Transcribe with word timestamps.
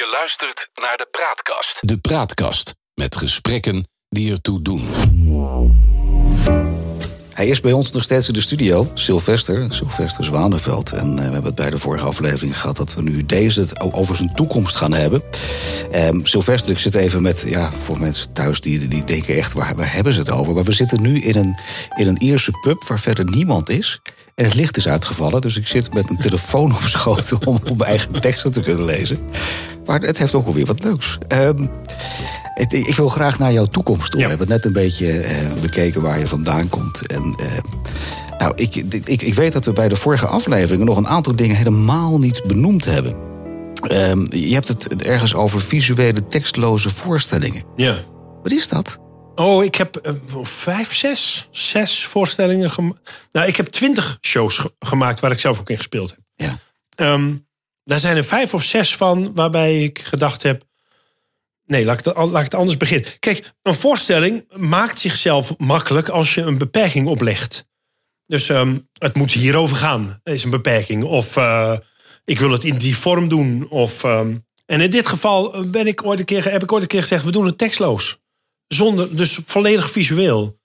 Je 0.00 0.06
luistert 0.06 0.68
naar 0.74 0.96
de 0.96 1.08
Praatkast. 1.10 1.78
De 1.80 1.98
Praatkast 1.98 2.74
met 2.94 3.16
gesprekken 3.16 3.88
die 4.08 4.32
ertoe 4.32 4.62
doen. 4.62 4.88
Hij 7.34 7.48
is 7.48 7.60
bij 7.60 7.72
ons 7.72 7.92
nog 7.92 8.02
steeds 8.02 8.28
in 8.28 8.34
de 8.34 8.40
studio, 8.40 8.90
Sylvester, 8.94 9.66
Sylvester 9.68 10.24
Zwanenveld. 10.24 10.92
En 10.92 11.08
eh, 11.08 11.14
we 11.14 11.22
hebben 11.22 11.44
het 11.44 11.54
bij 11.54 11.70
de 11.70 11.78
vorige 11.78 12.04
aflevering 12.04 12.60
gehad 12.60 12.76
dat 12.76 12.94
we 12.94 13.02
nu 13.02 13.26
deze 13.26 13.60
het 13.60 13.80
over 13.80 14.16
zijn 14.16 14.34
toekomst 14.34 14.76
gaan 14.76 14.92
hebben. 14.92 15.22
Ehm 15.90 16.24
Sylvester, 16.24 16.70
ik 16.70 16.78
zit 16.78 16.94
even 16.94 17.22
met, 17.22 17.44
ja, 17.46 17.72
voor 17.72 17.98
mensen 17.98 18.32
thuis 18.32 18.60
die, 18.60 18.88
die 18.88 19.04
denken 19.04 19.36
echt, 19.36 19.52
waar, 19.52 19.76
waar 19.76 19.92
hebben 19.92 20.12
ze 20.12 20.20
het 20.20 20.30
over? 20.30 20.54
Maar 20.54 20.64
we 20.64 20.72
zitten 20.72 21.02
nu 21.02 21.18
in 21.18 21.36
een, 21.36 21.58
in 21.96 22.06
een 22.06 22.22
Ierse 22.22 22.50
pub 22.50 22.84
waar 22.84 23.00
verder 23.00 23.24
niemand 23.24 23.68
is. 23.68 24.00
En 24.34 24.44
het 24.44 24.54
licht 24.54 24.76
is 24.76 24.88
uitgevallen, 24.88 25.40
dus 25.40 25.56
ik 25.56 25.66
zit 25.66 25.94
met 25.94 26.10
een 26.10 26.18
telefoon 26.18 26.70
op 26.76 26.82
schoot 26.82 27.32
om, 27.44 27.58
om 27.64 27.76
mijn 27.76 27.88
eigen 27.90 28.20
teksten 28.20 28.52
te 28.52 28.60
kunnen 28.60 28.84
lezen. 28.84 29.18
Maar 29.86 30.00
het 30.00 30.18
heeft 30.18 30.34
ook 30.34 30.44
wel 30.44 30.54
weer 30.54 30.66
wat 30.66 30.84
leuks. 30.84 31.18
Ehm, 31.28 31.66
het- 32.54 32.72
ik 32.72 32.94
wil 32.94 33.08
graag 33.08 33.38
naar 33.38 33.52
jouw 33.52 33.64
toekomst 33.66 34.10
toe. 34.10 34.20
Ja. 34.20 34.24
We 34.24 34.30
hebben 34.30 34.48
net 34.48 34.64
een 34.64 34.72
beetje 34.72 35.12
eh, 35.20 35.52
bekeken 35.60 36.02
waar 36.02 36.18
je 36.18 36.28
vandaan 36.28 36.68
komt. 36.68 37.06
En, 37.06 37.34
eh, 37.38 37.46
nou, 38.38 38.52
ik, 38.56 38.74
ik, 39.04 39.22
ik 39.22 39.34
weet 39.34 39.52
dat 39.52 39.64
we 39.64 39.72
bij 39.72 39.88
de 39.88 39.96
vorige 39.96 40.26
afleveringen 40.26 40.86
nog 40.86 40.96
een 40.96 41.08
aantal 41.08 41.36
dingen 41.36 41.56
helemaal 41.56 42.18
niet 42.18 42.42
benoemd 42.46 42.84
hebben. 42.84 43.16
Ehm, 43.88 44.26
je 44.36 44.54
hebt 44.54 44.68
het 44.68 45.02
ergens 45.02 45.34
over 45.34 45.60
visuele 45.60 46.26
tekstloze 46.26 46.90
voorstellingen. 46.90 47.62
Ja. 47.76 47.96
Wat 48.42 48.52
is 48.52 48.68
dat? 48.68 48.98
Oh, 49.40 49.64
ik 49.64 49.74
heb 49.74 49.96
eh, 49.96 50.12
vijf, 50.42 50.94
zes, 50.94 51.48
zes 51.50 52.04
voorstellingen 52.04 52.70
gemaakt. 52.70 53.28
Nou, 53.32 53.46
ik 53.48 53.56
heb 53.56 53.66
twintig 53.66 54.18
shows 54.20 54.58
ge- 54.58 54.74
gemaakt 54.78 55.20
waar 55.20 55.30
ik 55.30 55.40
zelf 55.40 55.60
ook 55.60 55.70
in 55.70 55.76
gespeeld 55.76 56.10
heb. 56.10 56.18
Ja. 56.34 56.58
Ehm, 56.94 57.36
daar 57.84 57.98
zijn 57.98 58.16
er 58.16 58.24
vijf 58.24 58.54
of 58.54 58.62
zes 58.64 58.96
van 58.96 59.34
waarbij 59.34 59.82
ik 59.82 59.98
gedacht 59.98 60.42
heb... 60.42 60.64
Nee, 61.66 61.84
laat 61.84 61.98
ik, 61.98 62.04
het, 62.04 62.16
laat 62.16 62.36
ik 62.36 62.44
het 62.44 62.54
anders 62.54 62.76
beginnen. 62.76 63.18
Kijk, 63.18 63.52
een 63.62 63.74
voorstelling 63.74 64.44
maakt 64.56 64.98
zichzelf 64.98 65.54
makkelijk 65.58 66.08
als 66.08 66.34
je 66.34 66.40
een 66.40 66.58
beperking 66.58 67.06
oplegt. 67.06 67.66
Dus 68.26 68.48
ehm, 68.48 68.78
het 68.98 69.16
moet 69.16 69.32
hierover 69.32 69.76
gaan, 69.76 70.20
is 70.22 70.44
een 70.44 70.50
beperking. 70.50 71.04
Of 71.04 71.36
eh, 71.36 71.76
ik 72.24 72.40
wil 72.40 72.50
het 72.50 72.64
in 72.64 72.78
die 72.78 72.96
vorm 72.96 73.28
doen. 73.28 73.68
Of, 73.68 74.04
ehm, 74.04 74.36
en 74.66 74.80
in 74.80 74.90
dit 74.90 75.06
geval 75.06 75.64
ben 75.70 75.86
ik 75.86 76.04
ooit 76.04 76.18
een 76.18 76.24
keer, 76.24 76.50
heb 76.52 76.62
ik 76.62 76.72
ooit 76.72 76.82
een 76.82 76.88
keer 76.88 77.00
gezegd... 77.00 77.24
we 77.24 77.30
doen 77.30 77.46
het 77.46 77.58
tekstloos. 77.58 78.18
Zonder, 78.74 79.16
dus 79.16 79.38
volledig 79.44 79.90
visueel. 79.90 80.60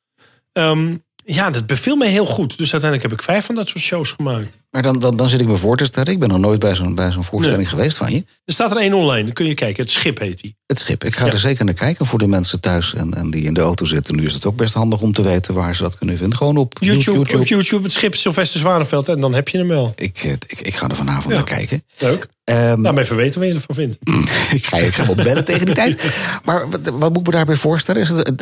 Ehm, 0.51 0.97
ja, 1.23 1.49
dat 1.49 1.65
beviel 1.65 1.95
mij 1.95 2.09
heel 2.09 2.25
goed. 2.25 2.57
Dus 2.57 2.71
uiteindelijk 2.71 3.11
heb 3.11 3.19
ik 3.19 3.25
vijf 3.25 3.45
van 3.45 3.55
dat 3.55 3.67
soort 3.67 3.83
shows 3.83 4.11
gemaakt. 4.11 4.63
Maar 4.75 4.83
dan, 4.83 4.99
dan, 4.99 5.15
dan 5.17 5.29
zit 5.29 5.41
ik 5.41 5.47
me 5.47 5.57
voor 5.57 5.77
te 5.77 5.85
stellen. 5.85 6.11
Ik 6.13 6.19
ben 6.19 6.29
nog 6.29 6.37
nooit 6.37 6.59
bij 6.59 6.75
zo'n 6.75 6.95
bij 6.95 7.11
zo'n 7.11 7.23
voorstelling 7.23 7.69
geweest 7.69 7.97
van 7.97 8.11
je. 8.11 8.25
Er 8.45 8.53
staat 8.53 8.71
er 8.71 8.77
één 8.77 8.93
online, 8.93 9.23
dan 9.23 9.33
kun 9.33 9.45
je 9.45 9.53
kijken. 9.53 9.83
Het 9.83 9.91
Schip 9.91 10.19
heet 10.19 10.41
die. 10.41 10.55
Het 10.67 10.79
schip. 10.79 11.03
Ik 11.03 11.15
ga 11.15 11.25
Ja. 11.25 11.31
er 11.31 11.39
zeker 11.39 11.65
naar 11.65 11.73
kijken 11.73 12.05
voor 12.05 12.19
de 12.19 12.27
mensen 12.27 12.59
thuis 12.59 12.93
en, 12.93 13.13
en 13.13 13.31
die 13.31 13.43
in 13.43 13.53
de 13.53 13.61
auto 13.61 13.85
zitten. 13.85 14.15
Nu 14.15 14.25
is 14.25 14.33
het 14.33 14.45
ook 14.45 14.55
best 14.55 14.73
handig 14.73 15.01
om 15.01 15.13
te 15.13 15.21
weten 15.21 15.53
waar 15.53 15.75
ze 15.75 15.83
dat 15.83 15.97
kunnen 15.97 16.17
vinden. 16.17 16.37
Gewoon 16.37 16.57
op 16.57 16.77
YouTube, 16.79 17.17
YouTube. 17.17 17.41
op 17.41 17.47
YouTube 17.47 17.83
het 17.83 17.91
Schip 17.91 18.15
Sylvester 18.15 18.59
Zwanenveld. 18.59 19.07
En 19.09 19.19
dan 19.19 19.33
heb 19.33 19.47
je 19.47 19.57
hem 19.57 19.67
wel. 19.67 19.93
Ik, 19.95 20.17
eh, 20.17 20.31
ik, 20.31 20.59
ik 20.61 20.75
ga 20.75 20.87
er 20.89 20.95
vanavond 20.95 21.29
Ja. 21.29 21.33
naar 21.33 21.43
kijken. 21.43 21.83
Leuk. 21.97 22.27
Laat 22.45 22.93
me 22.93 23.01
even 23.01 23.15
weten 23.15 23.39
wat 23.39 23.49
je 23.49 23.55
ervan 23.55 23.75
vindt. 23.75 23.97
ik 24.59 24.65
ga 24.65 24.77
je 24.77 24.85
ik 24.85 24.95
ga 24.95 25.05
wel 25.05 25.15
bellen 25.15 25.45
tegen 25.45 25.65
die 25.65 25.75
tijd. 25.75 26.03
Maar 26.45 26.69
wat, 26.69 26.79
wat 26.83 27.09
moet 27.09 27.19
ik 27.19 27.25
me 27.25 27.31
daarbij 27.31 27.55
voorstellen? 27.55 28.01
Is 28.01 28.09
het, 28.09 28.33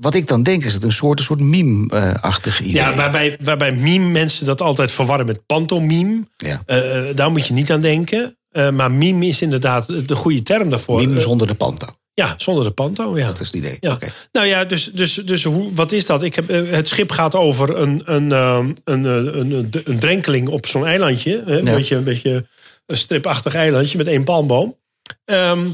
wat 0.00 0.14
ik 0.14 0.26
dan 0.26 0.42
denk, 0.42 0.64
is 0.64 0.74
het 0.74 0.84
een 0.84 0.92
soort, 0.92 1.18
een 1.18 1.24
soort 1.24 1.40
meme-achtig 1.40 2.60
idee. 2.60 2.72
Ja, 2.72 2.94
waarbij, 2.94 3.36
waarbij 3.42 3.72
meme 3.72 4.08
mensen 4.08 4.46
dat 4.46 4.60
altijd 4.60 4.92
verwarren 4.92 5.26
met 5.26 5.40
pantomime. 5.66 6.26
Ja. 6.36 6.62
Eh, 6.66 7.02
daar 7.14 7.30
moet 7.30 7.46
je 7.46 7.52
niet 7.52 7.72
aan 7.72 7.80
denken. 7.80 8.36
Eh, 8.50 8.70
maar 8.70 8.90
meme 8.90 9.26
is 9.26 9.42
inderdaad 9.42 10.08
de 10.08 10.14
goede 10.14 10.42
term 10.42 10.70
daarvoor. 10.70 11.00
Meme 11.00 11.16
Eh, 11.16 11.22
zonder 11.22 11.46
de 11.46 11.54
panto. 11.54 11.86
ja, 12.14 12.34
zonder 12.36 12.64
de 12.64 12.70
panto, 12.70 13.18
ja. 13.18 13.26
Dat 13.26 13.40
is 13.40 13.46
het 13.46 13.56
idee. 13.56 13.76
Ja. 13.80 13.98
Nou 14.32 14.46
ja, 14.46 14.64
dus, 14.64 14.90
dus, 14.92 15.14
dus 15.14 15.44
hoe, 15.44 15.74
wat 15.74 15.92
is 15.92 16.06
dat? 16.06 16.22
Ik 16.22 16.34
heb, 16.34 16.48
het 16.48 16.88
schip 16.88 17.10
gaat 17.10 17.34
over 17.34 17.76
een, 17.76 18.02
een, 18.04 18.32
ehm, 18.32 18.72
een, 18.84 19.04
een, 19.04 19.52
een, 19.52 19.68
een 19.84 19.98
drenkeling 19.98 20.48
op 20.48 20.66
zo'n 20.66 20.86
eilandje. 20.86 21.42
Een, 21.46 21.64
Ja. 21.64 21.74
beetje, 21.74 21.96
een 21.96 22.04
beetje 22.04 22.46
een 22.86 22.96
stripachtig 22.96 23.54
eilandje 23.54 23.98
met 23.98 24.06
één 24.06 24.24
palmboom. 24.24 24.78
Ehm, 25.24 25.68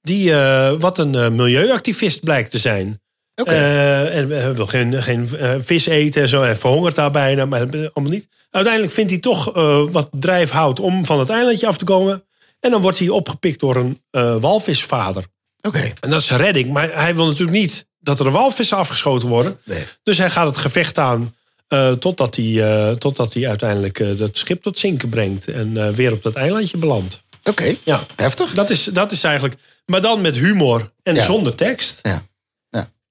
die 0.00 0.32
wat 0.78 0.98
een 0.98 1.34
milieuactivist 1.36 2.20
blijkt 2.20 2.50
te 2.50 2.58
zijn. 2.58 3.00
Eh, 3.44 4.16
en 4.16 4.30
hij 4.30 4.54
wil 4.54 4.66
geen, 4.66 5.02
geen 5.02 5.36
eh, 5.38 5.54
vis 5.58 5.86
eten 5.86 6.22
en 6.22 6.28
zo. 6.28 6.42
Hij 6.42 6.56
verhongert 6.56 6.94
daar 6.94 7.10
bijna, 7.10 7.44
maar 7.46 7.60
allemaal 7.60 8.12
niet. 8.12 8.28
Uiteindelijk 8.50 8.94
vindt 8.94 9.10
hij 9.10 9.20
toch 9.20 9.54
eh, 9.54 9.82
wat 9.90 10.08
drijfhout 10.12 10.80
om 10.80 11.04
van 11.04 11.18
het 11.18 11.30
eilandje 11.30 11.66
af 11.66 11.76
te 11.76 11.84
komen. 11.84 12.24
En 12.60 12.70
dan 12.70 12.80
wordt 12.80 12.98
hij 12.98 13.08
opgepikt 13.08 13.60
door 13.60 13.76
een 13.76 14.02
eh, 14.10 14.36
walvisvader. 14.40 15.24
Oké. 15.60 15.92
En 16.00 16.10
dat 16.10 16.20
is 16.20 16.30
redding. 16.30 16.72
Maar 16.72 16.90
hij 17.02 17.14
wil 17.14 17.26
natuurlijk 17.26 17.58
niet 17.58 17.86
dat 17.98 18.20
er 18.20 18.30
walvissen 18.30 18.76
afgeschoten 18.76 19.28
worden. 19.28 19.58
Nee. 19.64 19.84
Dus 20.02 20.18
hij 20.18 20.30
gaat 20.30 20.46
het 20.46 20.56
gevecht 20.56 20.98
aan 20.98 21.34
eh, 21.68 21.92
totdat, 21.92 22.36
hij, 22.36 22.62
eh, 22.88 22.92
totdat 22.92 23.34
hij 23.34 23.48
uiteindelijk 23.48 24.00
eh, 24.00 24.16
dat 24.16 24.36
schip 24.36 24.62
tot 24.62 24.78
zinken 24.78 25.08
brengt. 25.08 25.48
En 25.48 25.76
eh, 25.76 25.88
weer 25.88 26.12
op 26.12 26.22
dat 26.22 26.34
eilandje 26.34 26.76
belandt. 26.78 27.22
Oké. 27.44 27.74
Ja, 27.84 28.00
Heftig. 28.16 28.52
dat 28.54 28.70
is, 28.70 28.84
dat 28.84 29.12
is 29.12 29.24
eigenlijk... 29.24 29.54
Maar 29.86 30.00
dan 30.00 30.20
met 30.20 30.36
humor 30.36 30.92
en 31.02 31.14
Ja. 31.14 31.24
zonder 31.24 31.54
tekst. 31.54 31.98
Ja. 32.02 32.22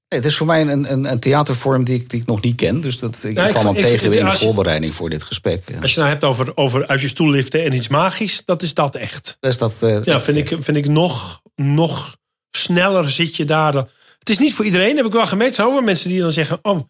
Nee, 0.10 0.20
het 0.20 0.26
is 0.30 0.38
voor 0.38 0.48
mij 0.48 0.62
een, 0.62 0.92
een, 0.92 1.12
een 1.12 1.20
theatervorm 1.20 1.84
die 1.84 1.96
ik, 2.00 2.10
die 2.10 2.22
ik 2.22 2.26
nog 2.28 2.42
niet 2.42 2.56
ken. 2.56 2.82
Dus 2.82 3.00
dat, 3.00 3.24
ik 3.24 3.38
ik- 3.38 3.50
kwam 3.52 3.66
hem 3.66 3.76
tegen 3.76 4.14
in 4.14 4.26
de 4.26 4.32
voorbereiding 4.32 4.96
voor 4.96 5.10
dit 5.10 5.24
gesprek. 5.24 5.64
Als 5.82 5.94
je 5.94 6.00
nou 6.00 6.12
hebt 6.12 6.24
over, 6.24 6.58
over 6.58 6.88
uit 6.88 7.02
je 7.02 7.08
stoel 7.08 7.30
liften 7.30 7.64
en 7.64 7.74
iets 7.74 7.88
magisch, 7.88 8.46
dat 8.46 8.62
is 8.62 8.74
dat 8.74 8.96
echt. 8.96 9.38
Dus 9.40 9.58
dat, 9.58 9.84
eh, 9.84 10.04
Ja, 10.04 10.22
vind 10.22 10.38
ik, 10.38 10.64
vind 10.64 10.78
ik 10.78 10.88
nog, 10.88 11.42
nog 11.56 12.18
sneller 12.52 13.10
zit 13.12 13.36
je 13.36 13.46
daar. 13.46 13.72
dan- 13.72 13.90
Het 14.20 14.30
is 14.30 14.38
niet 14.38 14.54
voor 14.54 14.66
iedereen, 14.66 14.96
heb 14.98 15.06
ik 15.06 15.12
wel 15.12 15.26
gemerkt. 15.28 15.58
Er 15.58 15.66
wel 15.66 15.82
mensen 15.82 16.10
die 16.10 16.20
dan 16.22 16.32
zeggen: 16.32 16.60
Oh, 16.62 16.82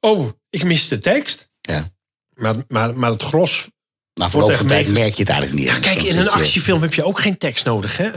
oh 0.00 0.28
ik 0.50 0.64
mis 0.64 0.88
de 0.88 0.98
tekst. 0.98 1.48
Ja. 1.60 1.90
Maar, 2.34 2.54
maar, 2.68 2.96
maar 2.98 3.10
het 3.10 3.22
gros. 3.22 3.68
Na 4.14 4.30
verloop 4.30 4.54
van 4.54 4.66
tijd 4.66 4.88
merk 4.88 5.14
je 5.14 5.20
het 5.22 5.28
eigenlijk 5.28 5.60
niet 5.60 5.68
Ja, 5.68 5.78
kijk, 5.78 6.02
in 6.02 6.18
een 6.18 6.28
actiefilm 6.30 6.82
heb 6.82 6.94
je 6.94 7.04
ook 7.04 7.18
geen 7.20 7.38
tekst 7.38 7.64
nodig, 7.64 7.96
hè? 7.96 8.10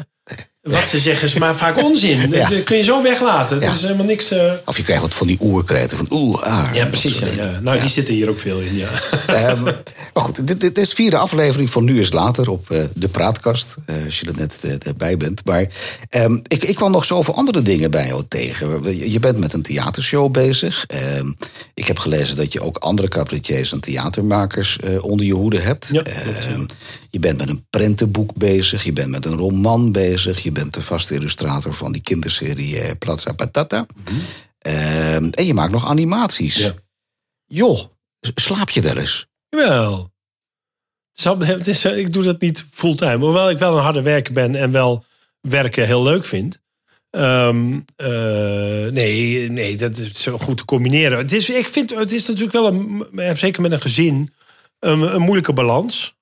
Wat 0.68 0.84
ze 0.84 1.00
zeggen 1.00 1.28
is 1.28 1.34
maar 1.34 1.56
vaak 1.56 1.84
onzin. 1.84 2.30
Ja. 2.32 2.50
Dat 2.50 2.64
kun 2.64 2.78
je 2.78 2.84
zo 2.84 3.04
weglaten. 3.04 3.60
Ja. 3.60 3.66
Het 3.66 3.76
is 3.76 3.82
helemaal 3.82 4.06
niks. 4.06 4.32
eh, 4.32 4.52
Of 4.66 4.78
je 4.78 4.84
krijgt 4.84 5.02
wat 5.02 5.14
van 5.14 5.28
die 5.28 5.38
oerkreten. 5.42 5.98
Van 5.98 6.08
oeh, 6.10 6.42
ah. 6.42 6.70
Ja, 6.74 6.80
dat 6.82 6.90
precies. 6.92 7.20
Ja. 7.36 7.60
Nou, 7.62 7.80
die 7.80 7.90
zitten 7.90 8.14
hier 8.14 8.30
ook 8.30 8.40
veel 8.40 8.60
in. 8.60 8.76
Ja. 8.76 8.88
Ehm, 9.28 9.64
maar 9.64 10.24
goed, 10.24 10.48
dit, 10.48 10.62
dit 10.62 10.78
is 10.78 10.90
de 10.90 10.96
vierde 10.96 11.18
aflevering 11.18 11.70
van 11.70 11.84
Nu 11.84 12.00
is 12.00 12.12
Later 12.12 12.50
op 12.50 12.72
eh, 12.72 12.84
de 12.96 13.08
Praatkast. 13.08 13.76
eh, 13.86 13.96
als 14.06 14.20
je 14.20 14.26
er 14.26 14.36
net 14.36 14.64
bij 14.98 15.18
bent. 15.18 15.42
Maar 15.46 15.68
ehm, 16.10 16.38
ik, 16.48 16.64
ik 16.64 16.76
kwam 16.76 16.92
nog 16.92 17.06
zoveel 17.06 17.36
andere 17.36 17.62
dingen 17.62 17.92
bij 17.92 18.08
jou 18.08 18.24
tegen. 18.28 18.84
Je- 18.98 19.12
Je 19.12 19.20
bent 19.20 19.38
met 19.38 19.54
een 19.54 19.62
theatershow 19.62 20.32
bezig. 20.32 20.84
Ehm, 20.88 21.32
ik 21.74 21.88
heb 21.88 22.00
gelezen 22.00 22.36
dat 22.36 22.54
je 22.54 22.62
ook 22.62 22.78
andere 22.78 23.08
cabaretiers 23.08 23.72
en 23.72 23.80
theatermakers 23.80 24.78
onder 25.02 25.26
je 25.26 25.34
hoede 25.34 25.60
hebt. 25.60 25.90
Je 27.10 27.20
bent 27.20 27.38
met 27.38 27.50
een 27.50 27.66
prentenboek 27.70 28.34
bezig. 28.36 28.84
Je 28.84 28.94
bent 28.94 29.10
met 29.10 29.26
een 29.26 29.38
roman 29.38 29.92
bezig. 29.92 30.44
Je 30.44 30.52
bent 30.58 30.74
de 30.74 30.82
vaste 30.82 31.14
illustrator 31.14 31.74
van 31.74 31.92
die 31.92 32.02
kinderserie 32.02 32.80
eh, 32.80 32.92
Plaza 33.00 33.34
Patata. 33.34 33.86
Ehm, 34.58 35.30
en 35.30 35.46
je 35.46 35.54
maakt 35.54 35.72
nog 35.72 35.86
animaties. 35.86 36.56
Ja. 36.56 36.74
Joh, 37.46 37.80
slaap 38.36 38.70
je 38.70 38.82
wel 38.82 38.98
eens? 38.98 39.28
Jawel. 39.50 40.12
Is, 41.64 41.86
ik 41.86 42.14
doe 42.14 42.24
dat 42.24 42.42
niet 42.42 42.66
fulltime. 42.72 43.18
Hoewel 43.18 43.50
ik 43.50 43.58
wel 43.58 43.78
een 43.78 43.84
harde 43.84 44.02
werker 44.02 44.34
ben 44.34 44.56
en 44.56 44.72
wel 44.72 45.04
werken 45.42 45.86
heel 45.86 46.04
leuk 46.04 46.26
vind. 46.26 46.60
Ehm, 47.10 47.80
eh, 47.96 48.92
nee, 48.92 49.50
nee, 49.50 49.78
dat 49.78 49.98
is 49.98 50.22
zo 50.22 50.38
goed 50.38 50.58
te 50.58 50.66
combineren. 50.66 51.18
Het 51.18 51.32
is, 51.32 51.50
ik 51.50 51.70
vind, 51.70 51.90
het 51.90 52.12
is 52.12 52.28
natuurlijk 52.28 52.54
wel, 52.54 52.68
een, 52.68 53.38
zeker 53.38 53.62
met 53.62 53.72
een 53.72 53.82
gezin, 53.82 54.34
een, 54.80 55.02
een 55.02 55.22
moeilijke 55.22 55.54
balans. 55.54 56.16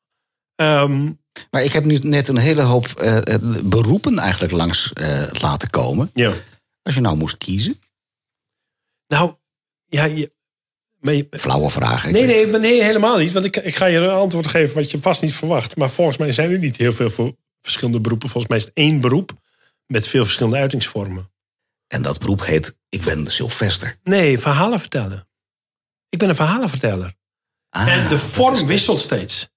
Ehm, 0.56 1.12
Maar 1.52 1.64
ik 1.64 1.72
heb 1.72 1.84
nu 1.84 1.98
net 1.98 2.28
een 2.28 2.38
hele 2.38 2.62
hoop 2.62 2.88
eh, 2.88 3.34
eh, 3.34 3.42
beroepen 3.64 4.20
eigenlijk 4.20 4.54
langs 4.54 4.94
eh, 4.94 5.28
laten 5.32 5.70
komen. 5.70 6.10
ja. 6.14 6.34
Als 6.84 6.96
je 6.96 7.02
nou 7.02 7.18
moest 7.18 7.38
kiezen. 7.38 7.80
Nou, 9.08 9.36
ja, 9.86 10.04
je, 10.04 10.32
Flauwe 11.30 11.70
vraag. 11.70 12.10
Nee, 12.12 12.48
nee, 12.48 12.84
helemaal 12.84 13.18
niet. 13.18 13.32
Want 13.32 13.46
ik, 13.46 13.58
ik 13.58 13.76
ga 13.76 13.86
je 13.86 13.98
een 13.98 14.10
antwoord 14.10 14.48
geven 14.48 14.76
wat 14.76 14.92
je 14.92 15.02
vast 15.02 15.22
niet 15.22 15.34
verwacht. 15.34 15.76
Maar 15.76 15.90
volgens 15.90 16.18
mij 16.18 16.32
zijn 16.32 16.52
er 16.52 16.60
niet 16.60 16.78
heel 16.78 16.94
veel 16.94 17.10
voor 17.10 17.36
verschillende 17.62 18.00
beroepen. 18.00 18.30
Volgens 18.30 18.52
mij 18.52 18.62
is 18.62 18.66
het 18.66 18.74
één 18.74 19.02
beroep 19.02 19.32
met 19.86 20.08
veel 20.08 20.24
verschillende 20.24 20.58
uitingsvormen. 20.58 21.32
En 21.88 22.02
dat 22.02 22.20
beroep 22.20 22.46
heet 22.46 22.78
Ik 22.90 23.02
ben 23.02 23.28
Sylvester. 23.28 23.98
Nee, 24.04 24.40
verhalen 24.40 24.80
vertellen. 24.80 25.28
Ik 26.10 26.20
ben 26.20 26.30
een 26.30 26.36
verhalenverteller. 26.36 27.16
Ah, 27.70 27.88
en 27.88 28.10
de 28.10 28.18
vorm 28.18 28.68
wisselt 28.68 29.00
steeds. 29.00 29.50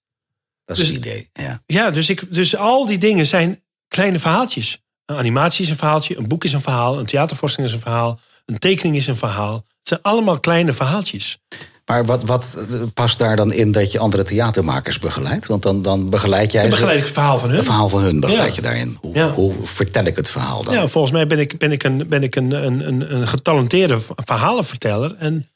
Dat 0.68 0.76
is 0.78 0.86
dus- 0.86 0.94
het 0.96 1.04
idee. 1.06 1.30
Ja. 1.32 1.60
Ja, 1.66 1.90
dus, 1.90 2.10
ik, 2.10 2.34
dus 2.34 2.56
al 2.56 2.86
die 2.86 2.98
dingen 2.98 3.26
zijn 3.26 3.62
kleine 3.88 4.18
verhaaltjes. 4.18 4.78
Een 5.04 5.16
animatie 5.16 5.64
is 5.64 5.70
een 5.70 5.76
verhaaltje, 5.76 6.18
een 6.18 6.28
boek 6.28 6.44
is 6.44 6.52
een 6.52 6.60
verhaal, 6.62 6.98
een 6.98 7.06
theatervoorstelling 7.06 7.72
is 7.72 7.76
een 7.78 7.82
verhaal, 7.84 8.20
een 8.46 8.58
tekening 8.58 8.96
is 8.96 9.06
een 9.06 9.16
verhaal. 9.16 9.54
Het 9.54 9.88
zijn 9.88 10.00
allemaal 10.02 10.40
kleine 10.40 10.72
verhaaltjes. 10.72 11.38
Maar 11.86 12.04
wat, 12.04 12.24
wat 12.24 12.58
past 12.94 13.18
daar 13.18 13.36
dan 13.36 13.52
in 13.52 13.72
dat 13.72 13.92
je 13.92 13.98
andere 13.98 14.22
theatermakers 14.22 14.98
begeleidt? 14.98 15.46
Want 15.46 15.62
dan, 15.62 15.82
dan 15.82 16.10
begeleid 16.10 16.52
jij 16.52 16.60
Dan 16.62 16.70
begeleid 16.70 16.96
ik 16.98 17.04
het 17.04 17.12
verhaal 17.12 17.38
van 17.38 17.48
hun. 17.48 17.56
Het 17.56 17.66
verhaal 17.66 17.88
van 17.88 18.00
hun 18.02 18.20
begeleid 18.20 18.48
Ja. 18.48 18.54
je 18.54 18.62
daarin. 18.62 18.98
Hoe, 19.00 19.14
Ja. 19.14 19.30
hoe 19.32 19.54
vertel 19.62 20.04
ik 20.04 20.16
het 20.16 20.28
verhaal 20.30 20.62
dan? 20.64 20.74
Ja, 20.74 20.86
volgens 20.88 21.12
mij 21.12 21.26
ben 21.26 21.38
ik, 21.38 21.58
ben 21.58 21.72
ik, 21.72 21.82
een, 21.84 22.08
ben 22.08 22.22
ik 22.22 22.36
een, 22.36 22.50
een, 22.50 22.86
een, 22.88 23.14
een 23.14 23.28
getalenteerde 23.28 23.98
verhalenverteller. 24.16 25.16
En 25.18 25.48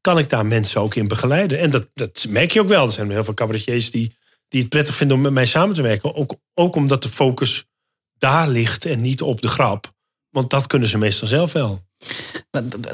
kan 0.00 0.18
ik 0.18 0.30
daar 0.30 0.46
mensen 0.46 0.80
ook 0.80 0.94
in 0.94 1.08
begeleiden. 1.08 1.58
En 1.58 1.70
dat, 1.70 1.86
dat 1.94 2.26
merk 2.28 2.50
je 2.50 2.60
ook 2.60 2.68
wel. 2.68 2.86
Er 2.86 2.92
zijn 2.92 3.10
heel 3.10 3.24
veel 3.24 3.34
cabaretiers 3.34 3.90
die, 3.90 4.16
die 4.48 4.60
het 4.60 4.68
prettig 4.68 4.96
vinden 4.96 5.16
om 5.16 5.22
met 5.22 5.32
mij 5.32 5.46
samen 5.46 5.74
te 5.74 5.82
werken. 5.82 6.14
Ook, 6.14 6.34
ook 6.54 6.76
omdat 6.76 7.02
de 7.02 7.08
focus 7.08 7.64
daar 8.18 8.48
ligt 8.48 8.84
en 8.84 9.00
niet 9.00 9.22
op 9.22 9.40
de 9.40 9.48
grap. 9.48 9.94
Want 10.30 10.50
dat 10.50 10.66
kunnen 10.66 10.88
ze 10.88 10.98
meestal 10.98 11.28
zelf 11.28 11.52
wel. 11.52 11.84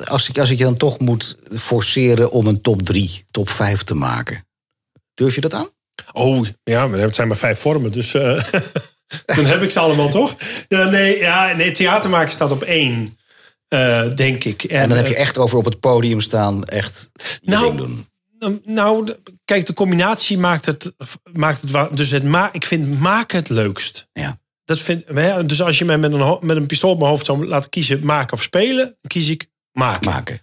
Als 0.05 0.29
ik, 0.29 0.39
als 0.39 0.51
ik 0.51 0.59
je 0.59 0.65
dan 0.65 0.77
toch 0.77 0.99
moet 0.99 1.37
forceren 1.55 2.31
om 2.31 2.47
een 2.47 2.61
top 2.61 2.83
3, 2.83 3.25
top 3.31 3.49
5 3.49 3.83
te 3.83 3.95
maken. 3.95 4.47
Durf 5.15 5.35
je 5.35 5.41
dat 5.41 5.55
aan? 5.55 5.69
Oh, 6.13 6.47
ja, 6.65 6.87
maar 6.87 6.99
het 6.99 7.15
zijn 7.15 7.29
maar 7.29 7.37
vijf 7.37 7.59
vormen. 7.59 7.93
Dus 7.93 8.15
eh, 8.15 8.45
dan 9.37 9.45
heb 9.45 9.63
ik 9.63 9.71
ze 9.71 9.81
allemaal 9.81 10.11
toch? 10.11 10.37
Ja, 10.69 10.85
nee, 10.85 11.19
ja, 11.19 11.53
nee, 11.57 11.73
theater 11.73 12.11
maken 12.11 12.33
staat 12.33 12.51
op 12.51 12.63
één, 12.63 13.19
eh, 13.69 14.15
denk 14.15 14.45
ik. 14.45 14.65
En 14.65 14.89
dan 14.89 14.99
heb 14.99 15.07
je 15.07 15.15
eh, 15.15 15.21
echt 15.21 15.39
over 15.39 15.59
op 15.59 15.65
het 15.65 15.81
podium 15.81 16.21
staan, 16.21 16.65
echt 16.65 17.11
Nou, 17.43 17.77
doen. 17.77 18.07
Nou, 18.43 18.61
Nou, 18.65 19.17
kijk, 19.45 19.67
de 19.67 19.73
combinatie 19.73 20.39
maakt 20.39 20.67
het, 20.67 20.93
maakt 21.33 21.61
het 21.61 21.97
dus 21.97 22.11
het 22.11 22.25
ma 22.25 22.53
ik 22.53 22.67
vind 22.67 23.01
maken 23.01 23.39
het 23.39 23.49
leukst. 23.49 24.09
Ja. 24.13 24.41
Dat 24.65 24.79
vind, 24.79 25.05
hè, 25.09 25.47
dus 25.47 25.63
als 25.63 25.79
je 25.79 25.85
mij 25.85 25.99
met 25.99 26.13
een, 26.13 26.39
met 26.41 26.57
een 26.57 26.67
pistool 26.67 26.91
op 26.91 26.99
mijn 26.99 27.11
hoofd 27.11 27.27
zou 27.27 27.47
laten 27.47 27.71
kiezen, 27.71 28.05
maken 28.05 28.33
of 28.33 28.43
spelen, 28.43 28.85
dan 28.85 28.97
kies 29.09 29.29
ik 29.29 29.47
maken. 29.73 30.11
Maken. 30.11 30.41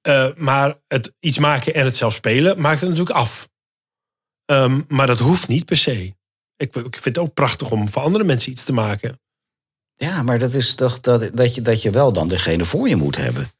Eh, 0.00 0.28
maar 0.36 0.76
het 0.86 1.12
iets 1.20 1.38
maken 1.38 1.74
en 1.74 1.84
het 1.84 1.96
zelf 1.96 2.14
spelen 2.14 2.60
maakt 2.60 2.80
het 2.80 2.88
natuurlijk 2.88 3.16
af. 3.16 3.48
Ehm, 4.44 4.80
maar 4.88 5.06
dat 5.06 5.18
hoeft 5.18 5.48
niet 5.48 5.64
per 5.64 5.76
se. 5.76 6.16
Ik, 6.56 6.76
ik 6.76 6.98
vind 6.98 7.04
het 7.04 7.18
ook 7.18 7.34
prachtig 7.34 7.70
om 7.70 7.88
voor 7.88 8.02
andere 8.02 8.24
mensen 8.24 8.52
iets 8.52 8.64
te 8.64 8.72
maken. 8.72 9.20
Ja, 9.94 10.22
maar 10.22 10.38
dat 10.38 10.52
is 10.52 10.74
toch 10.74 11.00
dat, 11.00 11.30
dat, 11.34 11.54
je, 11.54 11.60
dat 11.62 11.82
je 11.82 11.90
wel 11.90 12.12
dan 12.12 12.28
degene 12.28 12.64
voor 12.64 12.88
je 12.88 12.96
moet 12.96 13.16
hebben. 13.16 13.50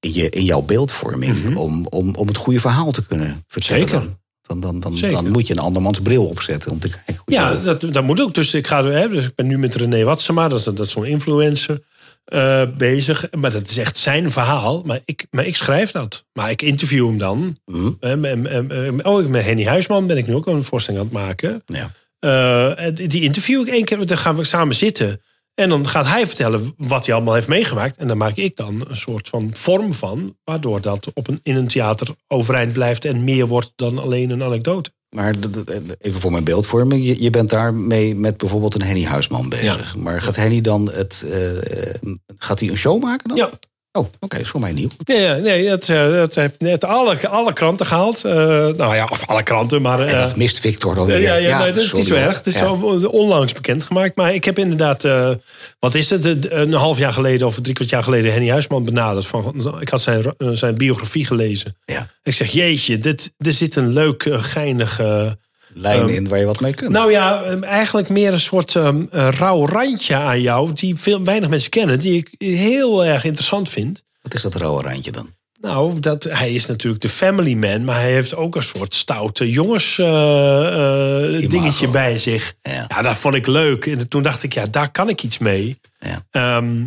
In, 0.00 0.12
je, 0.14 0.28
in 0.30 0.44
jouw 0.44 0.60
beeldvorming. 0.62 1.56
om, 1.56 1.86
om, 1.86 2.14
om 2.14 2.26
het 2.26 2.36
goede 2.36 2.60
verhaal 2.60 2.90
te 2.92 3.06
kunnen 3.06 3.44
vertellen. 3.46 3.82
Mhm. 3.82 3.90
Zeker. 3.90 4.06
Dan. 4.06 4.18
Dan, 4.42 4.60
dan, 4.60 4.80
dan, 4.80 4.96
Zeker. 4.96 5.14
dan 5.22 5.30
moet 5.30 5.46
je 5.46 5.52
een 5.52 5.58
andermans 5.58 6.00
bril 6.00 6.26
opzetten 6.26 6.70
om 6.70 6.78
te 6.78 6.88
kijken. 6.88 7.22
Ja, 7.26 7.54
dat- 7.54 7.80
dat, 7.92 8.04
moet 8.04 8.20
ook. 8.20 8.34
Dus 8.34 8.54
ik, 8.54 8.66
ga, 8.66 8.84
hè, 8.84 9.08
dus 9.08 9.24
ik 9.24 9.34
ben 9.34 9.46
nu 9.46 9.58
met 9.58 9.74
René 9.74 10.04
Watsema, 10.04 10.48
dat 10.48 10.58
is, 10.58 10.64
dat 10.64 10.78
is 10.78 10.90
zo'n 10.90 11.04
influencer, 11.04 11.82
eh, 12.24 12.62
bezig. 12.76 13.28
Maar 13.38 13.50
dat 13.52 13.70
is 13.70 13.76
echt 13.76 13.96
zijn 13.96 14.30
verhaal. 14.30 14.82
Maar 14.86 15.00
ik, 15.04 15.26
maar 15.30 15.46
ik 15.46 15.56
schrijf 15.56 15.90
dat. 15.90 16.24
Maar 16.32 16.50
ik 16.50 16.62
interview 16.62 17.06
hem 17.06 17.18
dan. 17.18 17.58
Mhm. 17.66 17.90
En- 18.00 18.24
en- 18.46 19.04
oh, 19.06 19.26
met 19.26 19.44
Henny 19.44 19.64
Huisman 19.64 20.06
ben 20.06 20.16
ik 20.16 20.26
nu 20.26 20.34
ook 20.34 20.46
een 20.46 20.64
voorstelling 20.64 21.02
aan 21.02 21.08
het 21.08 21.16
maken. 21.26 21.62
ja. 21.66 21.92
Eh, 22.18 22.84
en 22.84 22.94
die 22.94 23.22
interview 23.22 23.60
ik 23.60 23.68
één 23.68 23.84
keer. 23.84 24.06
Dan 24.06 24.18
gaan 24.18 24.36
we 24.36 24.44
samen 24.44 24.74
zitten. 24.74 25.20
En 25.60 25.68
dan 25.68 25.88
gaat 25.88 26.06
hij 26.06 26.26
vertellen 26.26 26.74
wat 26.76 27.06
hij 27.06 27.14
allemaal 27.14 27.34
heeft 27.34 27.48
meegemaakt. 27.48 27.96
En 27.96 28.08
dan 28.08 28.16
maak 28.16 28.36
ik 28.36 28.56
dan 28.56 28.84
een 28.88 28.96
soort 28.96 29.28
van 29.28 29.50
vorm 29.52 29.94
van. 29.94 30.36
Waardoor 30.44 30.80
dat 30.80 31.08
op 31.14 31.28
een, 31.28 31.40
in 31.42 31.56
een 31.56 31.68
theater 31.68 32.08
overeind 32.28 32.72
blijft. 32.72 33.04
En 33.04 33.24
meer 33.24 33.46
wordt 33.46 33.72
dan 33.76 33.98
alleen 33.98 34.30
een 34.30 34.42
anekdote. 34.42 34.90
Maar 35.16 35.34
even 35.98 36.20
voor 36.20 36.30
mijn 36.30 36.44
beeldvorming. 36.44 37.04
Je, 37.04 37.22
je 37.22 37.30
bent 37.30 37.50
daarmee 37.50 38.14
met 38.14 38.36
bijvoorbeeld 38.36 38.74
een 38.74 38.82
Henny 38.82 39.04
Huisman 39.04 39.48
bezig. 39.48 39.96
Maar 39.96 40.22
gaat 40.22 40.36
Henny 40.36 40.60
dan 40.60 40.90
het. 40.92 41.24
eh, 41.30 42.10
gaat 42.36 42.60
hij 42.60 42.68
een 42.68 42.76
show 42.76 43.02
maken 43.02 43.28
dan? 43.28 43.36
Ja, 43.36 43.50
Oh, 43.92 44.06
oké, 44.20 44.38
is 44.38 44.48
voor 44.48 44.60
mij 44.60 44.72
nieuw. 44.72 44.88
Nee, 45.04 45.34
nee 45.34 45.68
dat, 45.68 45.88
eh, 45.88 46.10
dat 46.10 46.34
heeft 46.34 46.60
net 46.60 46.84
alle, 46.84 47.28
alle 47.28 47.52
kranten 47.52 47.86
gehaald. 47.86 48.24
Eh, 48.24 48.32
nou 48.66 48.94
ja, 48.94 49.06
of 49.10 49.26
alle 49.26 49.42
kranten, 49.42 49.82
maar... 49.82 50.00
En 50.00 50.08
eh, 50.08 50.20
dat 50.20 50.36
mist 50.36 50.60
Victor 50.60 50.94
dan 50.94 51.06
ja, 51.06 51.12
weer. 51.12 51.22
ja, 51.22 51.34
ja, 51.34 51.58
nee, 51.58 51.72
dat 51.72 51.82
is 51.82 51.92
niet 51.92 52.06
zo 52.06 52.14
erg. 52.14 52.36
Het 52.36 52.46
is 52.46 52.54
Ja. 52.54 52.60
zo 52.60 52.72
onlangs 53.06 53.52
bekendgemaakt. 53.52 54.16
Maar 54.16 54.34
ik 54.34 54.44
heb 54.44 54.58
inderdaad, 54.58 55.04
eh, 55.04 55.30
wat 55.78 55.94
is 55.94 56.10
het, 56.10 56.50
een 56.52 56.72
half 56.72 56.98
jaar 56.98 57.12
geleden 57.12 57.46
of 57.46 57.58
drie 57.60 57.74
kwart 57.74 57.90
jaar 57.90 58.02
geleden 58.02 58.32
Henny 58.32 58.50
Huisman 58.50 58.84
benaderd. 58.84 59.26
Van, 59.26 59.76
ik 59.80 59.88
had 59.88 60.02
zijn, 60.02 60.34
eh, 60.38 60.48
zijn 60.52 60.74
biografie 60.74 61.26
gelezen. 61.26 61.76
Ja. 61.84 62.06
Ik 62.22 62.34
zeg, 62.34 62.50
jeetje, 62.52 62.98
dit, 62.98 63.32
er 63.38 63.52
zit 63.52 63.76
een 63.76 63.92
leuk, 63.92 64.24
eh, 64.24 64.42
geinig... 64.42 65.00
Lijn 65.74 66.00
Ehm, 66.00 66.08
in 66.08 66.28
waar 66.28 66.38
je 66.38 66.44
wat 66.44 66.60
mee 66.60 66.74
kunt. 66.74 66.90
nou 66.92 67.10
ja, 67.10 67.42
eh, 67.42 67.62
eigenlijk 67.62 68.08
meer 68.08 68.32
een 68.32 68.40
soort 68.40 68.76
ehm, 68.76 69.04
eh, 69.10 69.28
rauw 69.38 69.66
randje 69.66 70.14
aan 70.14 70.40
jou... 70.40 70.72
die 70.72 70.96
veel, 70.96 71.24
weinig 71.24 71.48
mensen 71.48 71.70
kennen, 71.70 71.98
die 71.98 72.16
ik 72.16 72.34
heel 72.38 73.04
erg 73.04 73.24
interessant 73.24 73.68
vind. 73.68 74.02
Wat 74.22 74.34
is 74.34 74.42
dat 74.42 74.54
rauwe 74.54 74.82
randje 74.82 75.12
dan? 75.12 75.38
Nou, 75.60 75.98
dat, 76.00 76.22
hij 76.24 76.52
is 76.52 76.66
natuurlijk 76.66 77.02
de 77.02 77.08
family 77.08 77.54
man, 77.54 77.84
maar 77.84 78.00
hij 78.00 78.12
heeft 78.12 78.34
ook 78.34 78.56
een 78.56 78.62
soort 78.62 78.94
stoute 78.94 79.50
jongens 79.50 79.98
eh, 79.98 81.34
eh, 81.42 81.48
dingetje 81.50 81.88
bij 81.88 82.18
zich. 82.18 82.54
Ja. 82.62 82.84
Ja, 82.88 83.02
dat 83.02 83.16
vond 83.16 83.34
ik 83.34 83.46
leuk. 83.46 83.86
En 83.86 84.08
toen 84.08 84.22
dacht 84.22 84.42
ik, 84.42 84.54
ja, 84.54 84.66
daar 84.66 84.90
kan 84.90 85.08
ik 85.08 85.22
iets 85.22 85.38
mee. 85.38 85.80
Ja. 85.98 86.22
Ehm, 86.30 86.84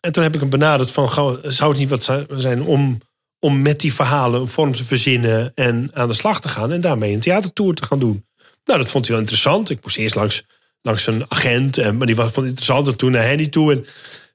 en 0.00 0.12
toen 0.12 0.22
heb 0.22 0.34
ik 0.34 0.40
hem 0.40 0.50
benaderd 0.50 0.90
van, 0.90 1.08
zou 1.42 1.70
het 1.70 1.78
niet 1.78 1.88
wat 1.88 2.04
zi- 2.04 2.26
zijn 2.36 2.62
om, 2.62 2.98
om 3.44 3.62
met 3.62 3.80
die 3.80 3.94
verhalen 3.94 4.40
een 4.40 4.48
vorm 4.48 4.76
te 4.76 4.84
verzinnen 4.84 5.52
en 5.54 5.90
aan 5.92 6.08
de 6.08 6.14
slag 6.14 6.40
te 6.40 6.48
gaan 6.48 6.72
en 6.72 6.80
daarmee 6.80 7.12
een 7.12 7.20
theatertour 7.20 7.74
te 7.74 7.84
gaan 7.84 7.98
doen. 7.98 8.26
Nou, 8.64 8.78
dat 8.78 8.88
vond 8.90 9.04
hij 9.04 9.12
wel 9.12 9.20
interessant. 9.22 9.70
Ik 9.70 9.78
moest 9.82 9.96
eerst 9.96 10.14
langs, 10.14 10.44
langs 10.82 11.06
een 11.06 11.24
agent, 11.28 11.78
en, 11.78 11.96
maar 11.96 12.06
die 12.06 12.16
was, 12.16 12.26
het 12.36 12.44
interessant. 12.44 12.86
En 12.86 12.96
toen 12.96 13.10
naar 13.12 13.24
Henny 13.26 13.46
toe. 13.48 13.72
En, 13.72 13.86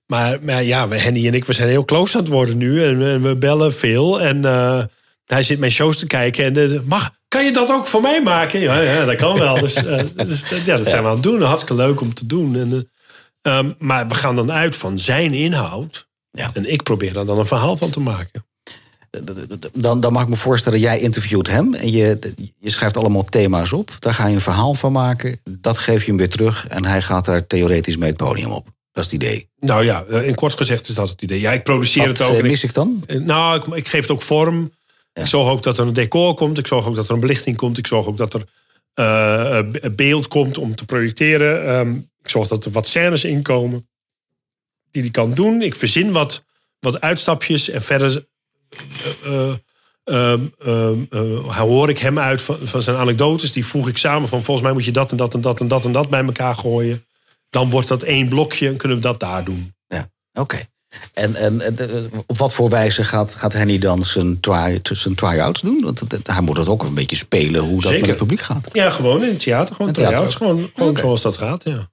maar, 0.05 0.37
maar 0.41 0.63
ja, 0.63 0.87
we- 0.87 0.97
Henny 0.97 1.27
en 1.27 1.33
ik, 1.33 1.45
we 1.45 1.53
zijn 1.53 1.67
heel 1.69 1.85
close 1.85 2.13
aan 2.17 2.23
het 2.23 2.31
worden 2.31 2.57
nu. 2.57 2.83
En, 2.83 2.97
we- 2.99 3.19
we 3.19 3.35
bellen 3.35 3.73
veel. 3.73 4.21
En 4.21 4.45
eh, 4.45 4.83
hij 5.25 5.43
zit 5.43 5.59
mijn 5.59 5.71
shows 5.71 5.97
te 5.97 6.07
kijken. 6.07 6.45
En 6.45 6.73
eh, 6.73 6.79
mag, 6.83 7.11
kan 7.27 7.45
je 7.45 7.51
dat 7.51 7.69
ook 7.69 7.87
voor 7.87 8.01
mij 8.01 8.21
maken? 8.23 8.59
Ja, 8.59 8.81
ja 8.81 9.05
dat 9.05 9.15
kan 9.15 9.37
wel. 9.39 9.59
Dus, 9.59 9.73
eh, 9.85 10.03
dus 10.27 10.43
ja, 10.65 10.77
dat 10.77 10.89
zijn 10.89 11.01
we 11.01 11.07
aan 11.07 11.13
het 11.13 11.23
doen. 11.23 11.41
Hartstikke 11.41 11.75
leuk 11.83 12.01
om 12.01 12.13
te 12.13 12.25
doen. 12.25 12.55
En, 12.55 12.89
eh, 13.41 13.57
ehm, 13.57 13.71
maar 13.79 14.07
we 14.07 14.13
gaan 14.15 14.35
dan 14.35 14.51
uit 14.51 14.75
van 14.75 14.99
zijn 14.99 15.33
inhoud. 15.33 16.07
Ja. 16.31 16.49
En 16.53 16.71
ik 16.71 16.83
probeer 16.83 17.13
daar 17.13 17.25
dan 17.25 17.39
een 17.39 17.45
verhaal 17.45 17.77
van 17.77 17.89
te 17.89 17.99
maken. 17.99 18.45
Dan, 19.73 19.99
dan 20.01 20.13
mag 20.13 20.23
ik 20.23 20.29
me 20.29 20.35
voorstellen, 20.35 20.79
jij 20.79 20.99
interviewt 20.99 21.47
hem 21.47 21.73
en 21.73 21.91
je, 21.91 22.19
je 22.59 22.69
schrijft 22.69 22.97
allemaal 22.97 23.23
thema's 23.23 23.71
op. 23.73 23.95
Daar 23.99 24.13
ga 24.13 24.27
je 24.27 24.35
een 24.35 24.41
verhaal 24.41 24.73
van 24.73 24.91
maken. 24.91 25.39
Dat 25.43 25.77
geef 25.77 26.01
je 26.01 26.07
hem 26.07 26.17
weer 26.17 26.29
terug 26.29 26.67
en 26.67 26.85
hij 26.85 27.01
gaat 27.01 27.25
daar 27.25 27.47
theoretisch 27.47 27.97
mee 27.97 28.09
het 28.09 28.17
podium 28.17 28.51
op. 28.51 28.65
Dat 28.91 29.05
is 29.05 29.11
het 29.11 29.21
idee. 29.23 29.49
Nou 29.59 29.83
ja, 29.83 30.03
eh, 30.03 30.27
in 30.27 30.35
kort 30.35 30.53
gezegd 30.53 30.87
is 30.87 30.95
dat 30.95 31.09
het 31.09 31.21
idee. 31.21 31.39
Ja, 31.39 31.51
ik 31.51 31.63
produceer 31.63 32.07
Wat 32.07 32.17
het 32.17 32.21
ook. 32.21 32.31
eh, 32.31 32.37
en 32.37 32.43
ik- 32.43 32.51
mis 32.51 32.63
ik 32.63 32.73
dan? 32.73 33.03
Eh, 33.07 33.19
Nou, 33.19 33.59
ik, 33.59 33.75
ik 33.75 33.87
geef 33.87 34.01
het 34.01 34.11
ook 34.11 34.21
vorm. 34.21 34.71
Ik 35.13 35.25
zorg 35.25 35.49
ook 35.49 35.63
dat 35.63 35.77
er 35.77 35.87
een 35.87 35.93
decor 35.93 36.33
komt. 36.33 36.57
Ik 36.57 36.67
zorg 36.67 36.85
ook 36.87 36.95
dat 36.95 37.07
er 37.07 37.13
een 37.13 37.19
belichting 37.19 37.55
komt. 37.57 37.77
Ik 37.77 37.87
zorg 37.87 38.05
ook 38.05 38.17
dat 38.17 38.33
er 38.33 38.43
eh, 38.93 39.57
eh, 39.57 39.67
be- 39.69 39.91
beeld 39.91 40.27
komt 40.27 40.57
om 40.57 40.75
te 40.75 40.85
projecteren. 40.85 41.65
Ehm, 41.65 41.93
ik 41.95 42.29
zorg 42.29 42.47
dat 42.47 42.65
er 42.65 42.71
wat 42.71 42.87
scènes 42.87 43.23
inkomen 43.23 43.87
die 44.91 45.01
hij 45.01 45.11
kan 45.11 45.31
doen. 45.33 45.61
Ik 45.61 45.75
verzin 45.75 46.11
wat, 46.11 46.43
wat 46.79 47.01
uitstapjes 47.01 47.69
en 47.69 47.81
verder 47.81 48.25
eh, 50.03 50.33
hoor 51.57 51.89
ik 51.89 51.99
hem 51.99 52.19
uit 52.19 52.41
van, 52.41 52.57
van 52.63 52.81
zijn 52.81 52.97
anekdotes. 52.97 53.51
Die 53.51 53.65
voeg 53.65 53.87
ik 53.87 53.97
samen 53.97 54.29
van 54.29 54.43
volgens 54.43 54.65
mij 54.65 54.75
moet 54.75 54.85
je 54.85 54.91
dat 54.91 55.11
en 55.11 55.17
dat 55.17 55.33
en 55.33 55.41
dat 55.41 55.59
en 55.59 55.67
dat 55.67 55.85
en 55.85 55.91
dat 55.91 56.09
bij 56.09 56.23
elkaar 56.23 56.55
gooien. 56.55 57.05
Dan 57.49 57.69
wordt 57.69 57.87
dat 57.87 58.03
één 58.03 58.29
blokje 58.29 58.67
en 58.67 58.77
kunnen 58.77 58.97
we 58.97 59.03
dat 59.03 59.19
daar 59.19 59.43
doen. 59.43 59.73
Ja, 59.87 60.09
oké. 60.33 60.65
En, 61.13 61.35
en 61.35 61.61
en, 61.61 62.11
op 62.25 62.37
wat 62.37 62.53
voor 62.53 62.69
wijze 62.69 63.03
gaat, 63.03 63.35
gaat 63.35 63.53
Henny 63.53 63.77
dan 63.77 64.03
zijn, 64.03 64.39
try, 64.39 64.79
zijn 64.83 65.15
try-outs 65.15 65.61
doen? 65.61 65.81
Want 65.83 66.03
hij 66.23 66.41
moet 66.41 66.55
dat 66.55 66.67
ook 66.67 66.83
een 66.83 66.93
beetje 66.93 67.15
spelen 67.15 67.61
hoe 67.61 67.81
dat 67.81 67.83
Zeker. 67.83 67.99
met 67.99 68.09
het 68.09 68.17
publiek 68.17 68.39
gaat. 68.39 68.69
Ja, 68.73 68.89
gewoon 68.89 69.23
in 69.23 69.29
het 69.29 69.39
theater. 69.39 69.75
Gewoon 69.75 69.91
try-outs. 69.91 70.35
Gewoon, 70.35 70.69
zoals 70.93 71.21
dat 71.21 71.37
gaat, 71.37 71.63
ja. 71.63 71.89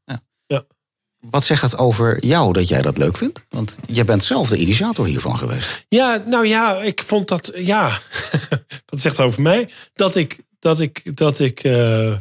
Wat 1.31 1.45
zegt 1.45 1.63
het 1.63 1.79
over 1.79 2.25
jou 2.27 2.53
dat 2.53 2.69
jij 2.69 2.83
dat 2.83 2.99
leuk 2.99 3.17
vindt? 3.17 3.45
Want 3.49 3.79
jij 3.87 4.05
bent 4.05 4.25
zelf 4.25 4.49
de 4.49 4.57
initiator 4.57 5.07
hiervan 5.07 5.39
geweest. 5.39 5.85
Ja, 5.89 6.23
nou 6.27 6.47
ja, 6.47 6.83
ik 6.83 7.03
vond 7.03 7.29
dat, 7.29 7.51
ja, 7.55 8.01
wat 8.87 9.01
zegt 9.01 9.17
het 9.17 9.27
over 9.27 9.43
mij? 9.43 9.69
Dat 9.95 10.17
ik, 10.17 10.39
dat 10.59 10.81
ik, 10.81 11.17
dat 11.17 11.39
ik, 11.39 11.61
eh, 11.65 12.17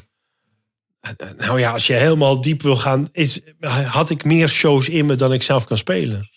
nou 1.37 1.59
ja, 1.59 1.71
als 1.71 1.87
je 1.87 1.93
helemaal 1.93 2.41
diep 2.41 2.61
wil 2.61 2.77
gaan, 2.77 3.07
is, 3.11 3.39
had 3.85 4.09
ik 4.09 4.23
meer 4.23 4.49
shows 4.49 4.89
in 4.89 5.05
me 5.05 5.15
dan 5.15 5.33
ik 5.33 5.43
zelf 5.43 5.65
kan 5.65 5.77
spelen. 5.77 6.29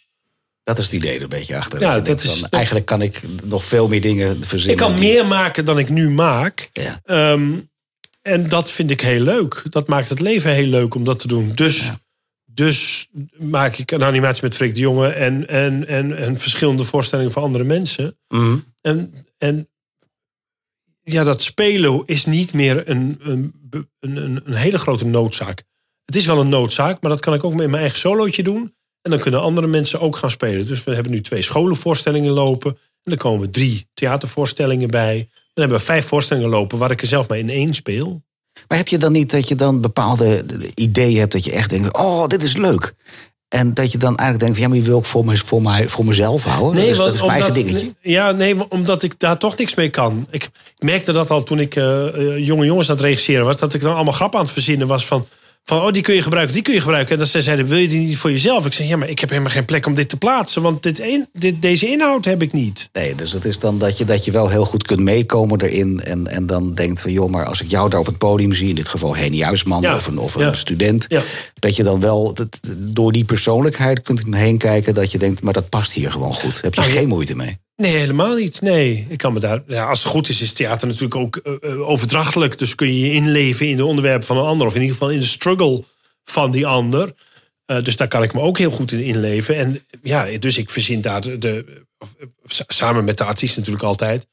Dat 0.64 0.78
is 0.78 0.84
het 0.84 0.92
idee 0.94 1.16
er 1.16 1.22
een 1.22 1.28
beetje 1.28 1.56
achter. 1.56 1.80
Ja, 1.80 2.00
dat 2.00 2.22
is- 2.22 2.38
van, 2.40 2.48
Eigenlijk 2.50 2.86
kan 2.86 3.02
ik 3.02 3.20
nog 3.44 3.64
veel 3.64 3.88
meer 3.88 4.00
dingen 4.00 4.42
verzinnen. 4.44 4.70
Ik 4.76 4.90
kan 4.90 5.00
die- 5.00 5.12
meer 5.12 5.26
maken 5.26 5.64
dan 5.64 5.78
ik 5.78 5.88
nu 5.88 6.10
maak. 6.10 6.68
Ja. 6.72 7.00
Ehm, 7.04 7.52
en 8.22 8.48
dat 8.48 8.70
vind 8.70 8.90
ik 8.90 9.00
heel 9.00 9.20
leuk. 9.20 9.62
Dat 9.70 9.88
maakt 9.88 10.08
het 10.08 10.20
leven 10.20 10.52
heel 10.52 10.66
leuk 10.66 10.94
om 10.94 11.04
dat 11.04 11.18
te 11.18 11.28
doen. 11.28 11.52
Dus, 11.54 11.90
dus 12.56 13.08
maak 13.38 13.76
ik 13.76 13.90
een 13.90 14.04
animatie 14.04 14.42
met 14.42 14.54
Freek 14.54 14.74
de 14.74 14.80
Jonge 14.80 15.08
en, 15.08 15.48
en, 15.48 15.86
en, 15.86 16.16
en 16.16 16.36
verschillende 16.36 16.84
voorstellingen 16.84 17.32
voor 17.32 17.42
andere 17.42 17.64
mensen. 17.64 18.18
Mhm. 18.28 18.56
En, 18.80 19.14
en 19.38 19.68
ja, 21.02 21.24
dat 21.24 21.42
spelen 21.42 22.02
is 22.06 22.24
niet 22.24 22.52
meer 22.52 22.90
een, 22.90 23.18
een, 23.20 23.54
een, 24.00 24.16
een, 24.44 24.54
hele 24.54 24.78
grote 24.78 25.06
noodzaak. 25.06 25.64
Het 26.04 26.16
is 26.16 26.26
wel 26.26 26.40
een 26.40 26.48
noodzaak, 26.48 27.00
maar 27.00 27.10
dat 27.10 27.20
kan 27.20 27.34
ik 27.34 27.44
ook 27.44 27.54
met 27.54 27.68
mijn 27.68 27.80
eigen 27.80 27.98
solootje 27.98 28.42
doen. 28.42 28.74
En 29.02 29.10
dan 29.10 29.20
kunnen 29.20 29.40
andere 29.40 29.66
mensen 29.66 30.00
ook 30.00 30.16
gaan 30.16 30.30
spelen. 30.30 30.66
Dus 30.66 30.84
we 30.84 30.94
hebben 30.94 31.12
nu 31.12 31.20
twee 31.20 31.42
scholenvoorstellingen 31.42 32.32
lopen. 32.32 32.78
En 33.02 33.12
er 33.12 33.18
komen 33.18 33.50
drie 33.50 33.88
theatervoorstellingen 33.94 34.90
bij. 34.90 35.16
Dan 35.18 35.64
hebben 35.64 35.78
we 35.78 35.84
vijf 35.84 36.06
voorstellingen 36.06 36.50
lopen 36.50 36.78
waar 36.78 36.90
ik 36.90 37.00
er 37.00 37.06
zelf 37.06 37.28
maar 37.28 37.38
in 37.38 37.50
één 37.50 37.74
speel. 37.74 38.24
Maar 38.68 38.78
heb 38.78 38.88
je 38.88 38.98
dan 38.98 39.12
niet 39.12 39.30
dat 39.30 39.48
je 39.48 39.54
dan 39.54 39.80
bepaalde 39.80 40.44
ideeën 40.74 41.18
hebt 41.18 41.32
dat 41.32 41.44
je 41.44 41.52
echt 41.52 41.70
denkt: 41.70 41.96
oh, 41.96 42.26
dit 42.26 42.42
is 42.42 42.56
leuk. 42.56 42.94
En 43.48 43.74
dat 43.74 43.92
je 43.92 43.98
dan 43.98 44.16
eigenlijk 44.16 44.40
denkt: 44.40 44.54
van, 44.54 44.62
ja, 44.62 44.68
maar 44.68 44.78
die 44.78 44.88
wil 44.90 44.98
ik 44.98 45.04
voor, 45.04 45.24
me, 45.24 45.36
voor, 45.36 45.62
mij, 45.62 45.88
voor 45.88 46.04
mezelf 46.04 46.44
houden. 46.44 46.80
Nee, 46.80 46.94
want 46.94 47.06
dat 47.06 47.14
is 47.14 47.20
mijn 47.20 47.32
eigen 47.32 47.52
dingetje. 47.52 47.94
Ja, 48.00 48.30
nee, 48.30 48.70
omdat 48.70 49.02
ik 49.02 49.18
daar 49.18 49.38
toch 49.38 49.56
niks 49.56 49.74
mee 49.74 49.90
kan. 49.90 50.26
Ik 50.30 50.48
merkte 50.78 51.12
dat 51.12 51.30
al 51.30 51.42
toen 51.42 51.58
ik 51.58 51.76
eh, 51.76 52.06
eh, 52.06 52.46
jonge 52.46 52.64
jongens 52.64 52.90
aan 52.90 52.96
het 52.96 53.04
regisseren 53.04 53.44
was. 53.44 53.56
Dat 53.56 53.74
ik 53.74 53.80
dan 53.80 53.94
allemaal 53.94 54.12
grappen 54.12 54.38
aan 54.38 54.44
het 54.44 54.54
verzinnen 54.54 54.86
was 54.86 55.06
van... 55.06 55.26
Van, 55.68 55.80
oh, 55.82 55.90
die 55.92 56.02
kun 56.02 56.14
je 56.14 56.22
gebruiken, 56.22 56.54
die 56.54 56.62
kun 56.62 56.74
je 56.74 56.80
gebruiken. 56.80 57.12
En 57.12 57.18
dan 57.18 57.26
ze 57.26 57.42
zeiden, 57.42 57.66
wil 57.66 57.78
je 57.78 57.88
die 57.88 57.98
niet 57.98 58.16
voor 58.16 58.30
jezelf? 58.30 58.66
Ik 58.66 58.72
zei, 58.72 58.88
ja, 58.88 58.96
maar 58.96 59.08
ik 59.08 59.18
heb 59.18 59.28
helemaal 59.30 59.50
geen 59.50 59.64
plek 59.64 59.86
om 59.86 59.94
dit 59.94 60.08
te 60.08 60.16
plaatsen. 60.16 60.62
Want 60.62 60.82
dit, 60.82 61.00
een- 61.00 61.28
dit, 61.32 61.62
deze 61.62 61.86
inhoud 61.88 62.24
heb 62.24 62.42
ik 62.42 62.52
niet. 62.52 62.88
Nee, 62.92 63.14
dus 63.14 63.32
het 63.32 63.44
is 63.44 63.58
dan 63.58 63.78
dat 63.78 63.98
je, 63.98 64.04
dat 64.04 64.24
je 64.24 64.30
wel 64.30 64.48
heel 64.48 64.64
goed 64.64 64.86
kunt 64.86 65.00
meekomen 65.00 65.60
erin. 65.60 66.00
En, 66.04 66.26
en 66.26 66.46
dan 66.46 66.74
denkt 66.74 67.00
van, 67.02 67.12
joh, 67.12 67.30
maar 67.30 67.44
als 67.46 67.60
ik 67.60 67.70
jou 67.70 67.90
daar 67.90 68.00
op 68.00 68.06
het 68.06 68.18
podium 68.18 68.52
zie... 68.54 68.68
in 68.68 68.74
dit 68.74 68.88
geval 68.88 69.16
Henny 69.16 69.40
Huisman 69.40 69.82
Ja, 69.82 69.94
of 69.94 70.06
een, 70.06 70.18
of 70.18 70.34
een 70.34 70.40
ja. 70.40 70.52
student... 70.54 71.04
Ja. 71.08 71.22
dat 71.58 71.76
je 71.76 71.82
dan 71.82 72.00
wel 72.00 72.34
dat- 72.34 72.60
door 72.76 73.12
die 73.12 73.24
persoonlijkheid 73.24 74.02
kunt 74.02 74.22
heen 74.30 74.58
kijken... 74.58 74.94
dat 74.94 75.12
je 75.12 75.18
denkt, 75.18 75.42
maar 75.42 75.52
dat 75.52 75.68
past 75.68 75.92
hier 75.92 76.10
gewoon 76.10 76.34
goed. 76.34 76.60
Heb 76.62 76.74
je 76.74 76.80
Nou, 76.80 76.92
geen 76.92 77.08
moeite 77.08 77.36
mee. 77.36 77.58
Nee, 77.76 77.94
helemaal 77.94 78.34
niet. 78.34 78.60
Nee, 78.60 79.06
ik 79.08 79.18
kan 79.18 79.32
me 79.32 79.40
daar. 79.40 79.62
Ja, 79.66 79.88
als 79.88 80.02
het 80.02 80.12
goed 80.12 80.28
is, 80.28 80.40
is 80.40 80.52
theater 80.52 80.86
natuurlijk 80.86 81.14
ook 81.14 81.36
eh, 81.36 81.54
eh, 81.62 81.88
overdrachtelijk. 81.88 82.58
Dus 82.58 82.74
kun 82.74 82.86
je 82.86 83.00
je 83.00 83.12
inleven 83.12 83.68
in 83.68 83.76
de 83.76 83.84
onderwerpen 83.84 84.26
van 84.26 84.36
een 84.36 84.44
ander, 84.44 84.66
of 84.66 84.74
in 84.74 84.80
ieder 84.80 84.96
geval 84.96 85.12
in 85.12 85.20
de 85.20 85.26
struggle 85.26 85.84
van 86.24 86.50
die 86.50 86.66
ander. 86.66 87.14
Eh, 87.66 87.82
dus 87.82 87.96
daar 87.96 88.08
kan 88.08 88.22
ik 88.22 88.34
me 88.34 88.40
ook 88.40 88.58
heel 88.58 88.70
goed 88.70 88.92
in 88.92 89.00
inleven. 89.00 89.56
En 89.56 89.84
ja, 90.02 90.38
dus 90.38 90.58
ik 90.58 90.70
verzin 90.70 91.00
daar 91.00 91.38
de, 91.38 91.84
samen 92.66 93.04
met 93.04 93.18
de 93.18 93.24
artiest 93.24 93.56
natuurlijk 93.56 93.84
altijd. 93.84 94.26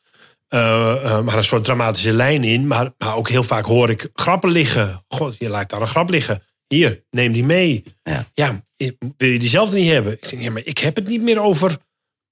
maar 0.49 1.37
een 1.37 1.43
soort 1.43 1.63
dramatische 1.63 2.13
lijn 2.13 2.43
in. 2.43 2.67
Maar, 2.67 2.93
maar 2.97 3.15
ook 3.15 3.29
heel 3.29 3.43
vaak 3.43 3.65
hoor 3.65 3.89
ik 3.89 4.09
grappen 4.13 4.49
liggen. 4.49 5.03
God, 5.07 5.35
je 5.39 5.49
laat 5.49 5.69
daar 5.69 5.81
een 5.81 5.87
grap 5.87 6.09
liggen. 6.09 6.43
Hier, 6.67 7.03
neem 7.09 7.31
die 7.31 7.43
mee. 7.43 7.83
Ja. 8.03 8.25
Ja, 8.33 8.65
wil 9.17 9.29
je 9.29 9.39
diezelfde 9.39 9.77
niet 9.77 9.91
hebben? 9.91 10.13
Ik 10.13 10.25
zeg, 10.25 10.41
ja, 10.41 10.51
maar 10.51 10.65
ik 10.65 10.77
heb 10.77 10.95
het 10.95 11.07
niet 11.07 11.21
meer 11.21 11.41
over 11.41 11.77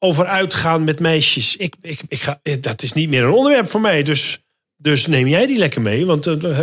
over 0.04 0.26
uitgaan 0.26 0.84
met 0.84 1.00
meisjes. 1.00 1.56
Ik, 1.58 1.76
ik, 1.82 2.00
ik 2.08 2.22
ga, 2.22 2.40
eh, 2.44 2.62
dat 2.62 2.82
is 2.84 2.94
niet 2.94 3.10
meer 3.10 3.24
een 3.24 3.32
onderwerp 3.34 3.68
voor 3.68 3.82
mij. 3.82 4.04
Dus, 4.04 4.40
dus 4.78 5.08
neem 5.08 5.28
jij 5.28 5.48
die 5.48 5.58
lekker 5.58 5.82
mee. 5.82 6.06
Want 6.06 6.28
eh, 6.28 6.60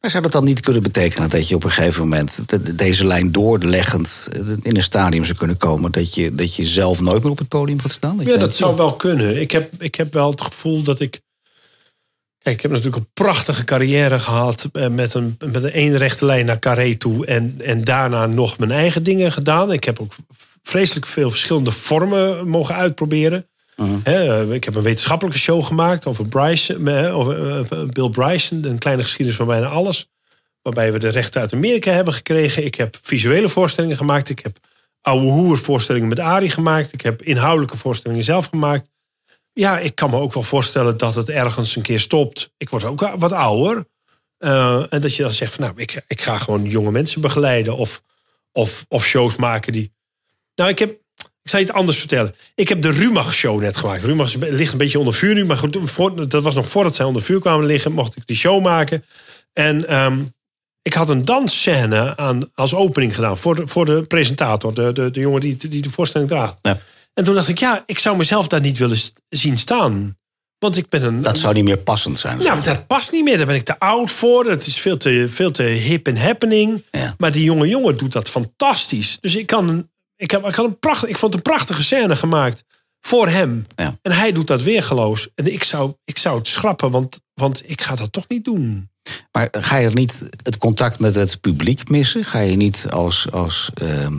Maar 0.00 0.10
zou 0.10 0.22
dat 0.22 0.32
dan 0.32 0.44
niet 0.44 0.60
kunnen 0.60 0.82
betekenen 0.82 1.28
dat 1.30 1.48
je 1.48 1.54
op 1.54 1.64
een 1.64 1.70
gegeven 1.70 2.02
moment... 2.02 2.48
de- 2.48 2.62
de- 2.62 2.74
deze 2.74 3.06
lijn 3.06 3.32
doorleggend 3.32 4.28
in 4.62 4.76
een 4.76 4.82
stadium 4.82 5.24
zou 5.24 5.38
kunnen 5.38 5.56
komen... 5.56 5.92
dat 5.92 6.14
je, 6.14 6.34
dat 6.34 6.54
je 6.56 6.66
zelf 6.66 7.00
nooit 7.00 7.22
meer 7.22 7.32
op 7.32 7.38
het 7.38 7.48
podium 7.48 7.80
gaat 7.80 7.90
staan? 7.92 8.18
ja, 8.24 8.36
dat 8.36 8.56
zou 8.56 8.70
joh, 8.70 8.78
wel 8.78 8.96
kunnen. 8.96 9.40
Ik 9.40 9.50
heb, 9.50 9.82
ik 9.82 9.94
heb 9.94 10.12
wel 10.12 10.30
het 10.30 10.40
gevoel 10.40 10.82
dat 10.82 11.00
ik. 11.00 11.20
Kijk, 12.38 12.56
ik 12.56 12.62
heb 12.62 12.70
natuurlijk 12.70 12.96
een 13.04 13.10
prachtige 13.12 13.64
carrière 13.64 14.18
gehad. 14.18 14.68
eh, 14.72 14.88
Met 14.88 15.14
een, 15.14 15.36
met 15.52 15.62
een 15.62 15.72
één 15.72 15.96
rechte 15.96 16.24
lijn 16.24 16.46
naar 16.46 16.58
Carré 16.58 16.94
toe. 16.94 17.26
En, 17.26 17.54
en 17.64 17.84
daarna 17.84 18.26
nog 18.26 18.58
mijn 18.58 18.70
eigen 18.70 19.02
dingen 19.02 19.32
gedaan. 19.32 19.72
Ik 19.72 19.84
heb 19.84 20.00
ook 20.00 20.14
vreselijk 20.62 21.06
veel 21.06 21.30
verschillende 21.30 21.70
vormen 21.70 22.48
mogen 22.48 22.74
uitproberen. 22.74 23.46
Hè, 24.02 24.42
eh, 24.42 24.54
ik 24.54 24.64
heb 24.64 24.74
een 24.74 24.82
wetenschappelijke 24.82 25.38
show 25.38 25.64
gemaakt 25.64 26.06
over, 26.06 26.28
Bryson, 26.28 26.88
eh, 26.88 27.18
over 27.18 27.58
eh, 27.58 27.88
Bill 27.88 28.10
Bryson. 28.10 28.64
Een 28.64 28.78
kleine 28.78 29.02
geschiedenis 29.02 29.36
van 29.36 29.46
bijna 29.46 29.66
alles. 29.66 30.10
Waarbij 30.62 30.92
we 30.92 30.98
de 30.98 31.08
rechten 31.08 31.40
uit 31.40 31.52
Amerika 31.52 31.90
hebben 31.90 32.14
gekregen. 32.14 32.64
Ik 32.64 32.74
heb 32.74 32.98
visuele 33.02 33.48
voorstellingen 33.48 33.96
gemaakt. 33.96 34.28
Ik 34.28 34.38
heb 34.38 34.58
oude 35.00 35.26
hoer 35.26 35.58
voorstellingen 35.58 36.08
met 36.08 36.20
Arie 36.20 36.50
gemaakt. 36.50 36.92
Ik 36.92 37.00
heb 37.00 37.22
inhoudelijke 37.22 37.76
voorstellingen 37.76 38.24
zelf 38.24 38.46
gemaakt. 38.46 38.88
Ja, 39.52 39.78
ik 39.78 39.94
kan 39.94 40.10
me 40.10 40.16
ook 40.16 40.34
wel 40.34 40.42
voorstellen 40.42 40.96
dat 40.96 41.14
het 41.14 41.28
ergens 41.28 41.76
een 41.76 41.82
keer 41.82 42.00
stopt. 42.00 42.52
Ik 42.56 42.68
word 42.68 42.84
ook 42.84 43.00
wat 43.18 43.32
ouder. 43.32 43.84
En 44.38 45.00
dat 45.00 45.16
je 45.16 45.22
dan 45.22 45.32
zegt 45.32 45.54
van 45.54 45.64
nou, 45.64 45.80
ik, 45.80 46.04
ik 46.06 46.20
ga 46.20 46.38
gewoon 46.38 46.64
jonge 46.64 46.90
mensen 46.90 47.20
begeleiden. 47.20 47.76
Of, 47.76 48.02
of, 48.52 48.84
of 48.88 49.06
shows 49.06 49.36
maken 49.36 49.72
die... 49.72 49.92
Nou, 50.54 50.70
ik 50.70 50.78
heb... 50.78 51.00
Ik 51.42 51.50
zal 51.50 51.60
je 51.60 51.66
het 51.66 51.74
anders 51.74 51.98
vertellen. 51.98 52.34
Ik 52.54 52.68
heb 52.68 52.82
de 52.82 52.90
Rumach 52.90 53.34
show 53.34 53.60
net 53.60 53.76
gemaakt. 53.76 54.02
Rumach 54.02 54.34
ligt 54.34 54.72
een 54.72 54.78
beetje 54.78 54.98
onder 54.98 55.14
vuur 55.14 55.34
nu. 55.34 55.44
Maar 55.44 55.56
goed, 55.56 55.78
voor, 55.82 56.28
dat 56.28 56.42
was 56.42 56.54
nog 56.54 56.68
voordat 56.68 56.96
zij 56.96 57.06
onder 57.06 57.22
vuur 57.22 57.40
kwamen 57.40 57.66
liggen. 57.66 57.92
Mocht 57.92 58.16
ik 58.16 58.26
die 58.26 58.36
show 58.36 58.62
maken. 58.62 59.04
En 59.52 59.88
ehm, 59.88 60.22
ik 60.82 60.92
had 60.92 61.08
een 61.08 61.24
dansscène 61.24 62.16
aan, 62.16 62.50
als 62.54 62.74
opening 62.74 63.14
gedaan. 63.14 63.38
Voor 63.38 63.54
de, 63.54 63.66
voor 63.66 63.84
de 63.84 64.02
presentator. 64.02 64.74
De, 64.74 64.92
de, 64.92 65.10
de 65.10 65.20
jongen 65.20 65.40
die, 65.40 65.56
die 65.68 65.82
de 65.82 65.90
voorstelling 65.90 66.30
draagt. 66.30 66.56
Ja. 66.62 66.78
En 67.14 67.24
toen 67.24 67.34
dacht 67.34 67.48
ik, 67.48 67.58
ja, 67.58 67.82
ik 67.86 67.98
zou 67.98 68.16
mezelf 68.16 68.48
daar 68.48 68.60
niet 68.60 68.78
willen 68.78 68.98
zien 69.28 69.58
staan. 69.58 70.16
Want 70.58 70.76
ik 70.76 70.88
ben 70.88 71.02
een... 71.02 71.22
Dat 71.22 71.38
zou 71.38 71.54
niet 71.54 71.64
meer 71.64 71.78
passend 71.78 72.18
zijn. 72.18 72.40
Ja, 72.40 72.54
maar 72.54 72.64
dat 72.64 72.86
past 72.86 73.12
niet 73.12 73.24
meer. 73.24 73.36
Daar 73.36 73.46
ben 73.46 73.54
ik 73.54 73.64
te 73.64 73.78
oud 73.78 74.10
voor. 74.10 74.46
Het 74.46 74.66
is 74.66 74.78
veel 74.78 74.96
te, 74.96 75.26
veel 75.28 75.50
te 75.50 75.62
hip 75.62 76.06
en 76.06 76.16
happening. 76.16 76.84
Ja. 76.90 77.14
Maar 77.18 77.32
die 77.32 77.44
jonge 77.44 77.68
jongen 77.68 77.96
doet 77.96 78.12
dat 78.12 78.28
fantastisch. 78.28 79.18
Dus 79.20 79.36
ik 79.36 79.46
kan 79.46 79.90
ik 80.22 80.30
heb, 80.30 80.46
ik 80.46 80.54
had 80.54 80.66
een 80.66 80.78
pracht, 80.78 81.08
ik 81.08 81.18
vond 81.18 81.34
een 81.34 81.42
prachtige 81.42 81.82
scène 81.82 82.16
gemaakt 82.16 82.64
voor 83.00 83.28
hem. 83.28 83.66
Ja. 83.74 83.98
En 84.02 84.12
hij 84.12 84.32
doet 84.32 84.46
dat 84.46 84.62
weergeloos. 84.62 85.28
En 85.34 85.52
ik 85.52 85.64
zou, 85.64 85.94
ik 86.04 86.18
zou 86.18 86.38
het 86.38 86.48
schrappen, 86.48 86.90
want, 86.90 87.20
want 87.34 87.62
ik 87.70 87.80
ga 87.80 87.94
dat 87.94 88.12
toch 88.12 88.28
niet 88.28 88.44
doen. 88.44 88.90
Maar 89.32 89.48
ga 89.50 89.76
je 89.76 89.90
niet 89.90 90.28
het 90.42 90.58
contact 90.58 90.98
met 90.98 91.14
het 91.14 91.40
publiek 91.40 91.88
missen? 91.88 92.24
Ga 92.24 92.38
je 92.38 92.56
niet 92.56 92.86
als, 92.90 93.30
als 93.30 93.70
ehm, 93.74 94.18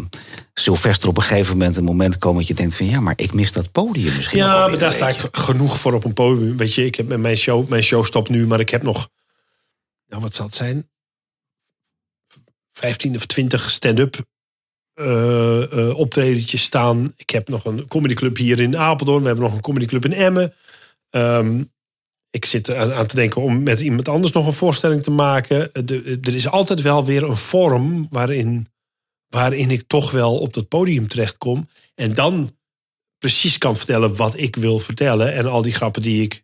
Sylvester 0.54 1.10
op 1.10 1.18
een 1.18 1.24
gegeven 1.24 1.58
moment 1.58 1.78
een 1.78 1.84
moment 1.84 2.18
komen 2.18 2.38
dat 2.38 2.48
je 2.48 2.54
denkt 2.54 2.76
van 2.76 2.86
ja, 2.86 3.00
maar 3.00 3.14
ik 3.16 3.34
mis 3.34 3.52
dat 3.52 3.72
podium 3.72 4.16
misschien. 4.16 4.38
Ja, 4.38 4.68
maar 4.68 4.78
daar 4.78 4.94
sta 4.94 5.08
ik 5.08 5.30
genoeg 5.32 5.80
voor 5.80 5.94
op 5.94 6.04
een 6.04 6.14
podium. 6.14 6.58
Weet 6.58 6.74
je, 6.74 6.86
ik 6.86 6.96
heb 6.96 7.08
met 7.08 7.20
mijn 7.20 7.38
show, 7.38 7.70
mijn 7.70 7.84
show 7.84 8.06
stopt 8.06 8.30
nu, 8.30 8.48
maar 8.48 8.60
ik 8.60 8.70
heb 8.70 8.84
nog, 8.84 9.10
nou 10.08 10.22
wat 10.22 10.36
zal 10.36 10.46
het 10.46 10.56
zijn? 10.56 10.90
15 12.72 13.16
of 13.16 13.26
20 13.26 13.72
stand-up 13.72 14.26
eh 14.94 15.72
eh, 15.72 15.98
optredentjes 15.98 16.62
staan. 16.64 17.14
Ik 17.16 17.30
heb 17.30 17.48
nog 17.50 17.66
een 17.66 17.88
comedyclub 17.88 18.38
hier 18.38 18.60
in 18.60 18.78
Apeldoorn. 18.78 19.22
We 19.22 19.28
hebben 19.28 19.46
nog 19.46 19.54
een 19.54 19.62
comedyclub 19.62 20.06
in 20.06 20.14
Emmen. 20.14 20.54
Ehm, 21.10 21.64
ik 22.30 22.46
zit 22.46 22.74
aan, 22.74 22.94
aan 22.94 23.08
te 23.08 23.16
denken 23.16 23.42
om 23.42 23.64
met 23.64 23.80
iemand 23.80 24.08
anders 24.08 24.34
nog 24.34 24.46
een 24.46 24.54
voorstelling 24.54 25.04
te 25.04 25.12
maken. 25.12 25.86
De- 25.86 26.20
er 26.22 26.36
is 26.36 26.48
altijd 26.48 26.82
wel 26.82 27.06
weer 27.06 27.24
een 27.24 27.38
vorm 27.38 28.08
waarin, 28.10 28.68
waarin 29.28 29.72
ik 29.72 29.84
toch 29.88 30.12
wel 30.12 30.38
op 30.40 30.54
dat 30.54 30.68
podium 30.68 31.08
terechtkom. 31.08 31.68
En 31.96 32.14
dan 32.14 32.52
precies 33.18 33.58
kan 33.58 33.78
vertellen 33.78 34.16
wat 34.16 34.38
ik 34.38 34.56
wil 34.56 34.80
vertellen. 34.80 35.34
En 35.34 35.46
al 35.46 35.62
die 35.62 35.74
grappen 35.74 36.02
die 36.02 36.22
ik, 36.22 36.44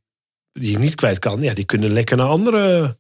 die 0.52 0.72
ik 0.72 0.80
niet 0.80 0.96
kwijt 0.96 1.20
kan, 1.20 1.42
ja, 1.42 1.54
die 1.54 1.66
kunnen 1.66 1.92
lekker 1.92 2.18
naar 2.18 2.28
andere 2.28 2.98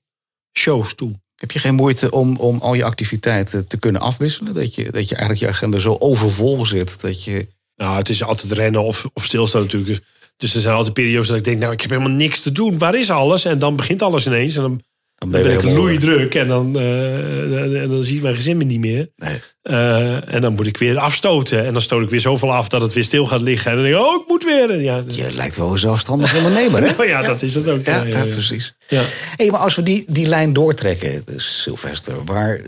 shows 0.58 0.96
toe. 0.96 1.20
Heb 1.40 1.52
je 1.52 1.60
geen 1.60 1.76
moeite 1.76 2.12
om, 2.12 2.38
om 2.38 2.60
al 2.60 2.74
je 2.74 2.84
activiteiten 2.84 3.68
te 3.68 3.78
kunnen 3.78 4.02
afwisselen? 4.02 4.54
Dat 4.54 4.76
je, 4.76 4.84
dat 4.84 5.10
je 5.10 5.16
eigenlijk 5.16 5.40
je 5.40 5.48
agenda 5.48 5.78
zo 5.78 5.96
overvol 6.00 6.66
zit 6.66 7.02
dat 7.02 7.24
je. 7.24 7.48
Nou, 7.76 7.98
het 7.98 8.10
is 8.10 8.24
altijd 8.24 8.52
rennen 8.52 8.84
of, 8.84 9.10
of 9.14 9.26
stilstaan 9.26 9.62
natuurlijk. 9.62 10.04
Dus 10.38 10.56
er 10.56 10.62
zijn 10.62 10.76
altijd 10.76 10.94
periodes 10.94 11.28
dat 11.28 11.38
ik 11.38 11.44
denk, 11.44 11.60
nou, 11.60 11.74
ik 11.74 11.82
heb 11.82 11.90
helemaal 11.90 12.12
niks 12.12 12.42
te 12.42 12.52
doen. 12.52 12.78
Waar 12.78 12.96
is 12.96 13.10
alles? 13.10 13.46
En 13.46 13.60
dan 13.60 13.76
begint 13.76 14.02
alles 14.02 14.26
ineens. 14.28 14.56
En 14.56 14.62
dan 14.62 14.82
Dan 15.20 15.32
ben, 15.32 15.52
ik 15.52 15.64
loeidruk. 15.64 16.36
En 16.36 16.48
dan, 16.48 16.80
eh, 16.80 17.82
en 17.82 17.90
dan 17.90 18.04
ziet 18.04 18.22
mijn 18.22 18.36
gezin 18.36 18.58
me 18.58 18.64
niet 18.64 18.80
meer. 18.80 19.12
Nee. 19.16 19.40
Eh, 19.62 20.34
en 20.34 20.42
dan 20.42 20.54
moet 20.54 20.68
ik 20.68 20.78
weer 20.78 20.98
afstoten. 20.98 21.66
En 21.66 21.74
dan 21.74 21.82
stoot 21.82 22.04
ik 22.04 22.10
weer 22.10 22.20
zoveel 22.20 22.54
af 22.54 22.68
dat 22.68 22.82
het 22.82 22.94
weer 22.94 23.04
stil 23.04 23.26
gaat 23.26 23.42
liggen. 23.42 23.72
En 23.72 23.78
dan 23.78 23.86
denk 23.86 23.98
ik, 23.98 24.02
oh, 24.02 24.22
ik 24.22 24.28
moet 24.28 24.44
weer. 24.44 24.72
En 24.72 24.82
Ja, 24.82 25.02
dus- 25.02 25.16
Je 25.16 25.34
lijkt 25.34 25.58
wel 25.58 25.72
een 25.72 25.78
zelfstandig 25.80 26.36
ondernemer, 26.36 26.98
hè? 26.98 27.04
ja, 27.14 27.22
dat 27.22 27.42
is 27.42 27.56
het 27.56 27.70
ook. 27.70 27.86
Ja, 27.86 28.04
Ja, 28.04 28.18
ja, 28.18 28.24
precies. 28.24 28.76
Ja. 28.88 29.02
Hey, 29.36 29.52
maar 29.52 29.60
als 29.60 29.76
we 29.76 29.84
die, 29.84 30.06
die 30.08 30.28
lijn 30.28 30.54
doortrekken, 30.54 31.22
dus 31.26 31.62
Sylvester, 31.62 32.24
waar, 32.26 32.62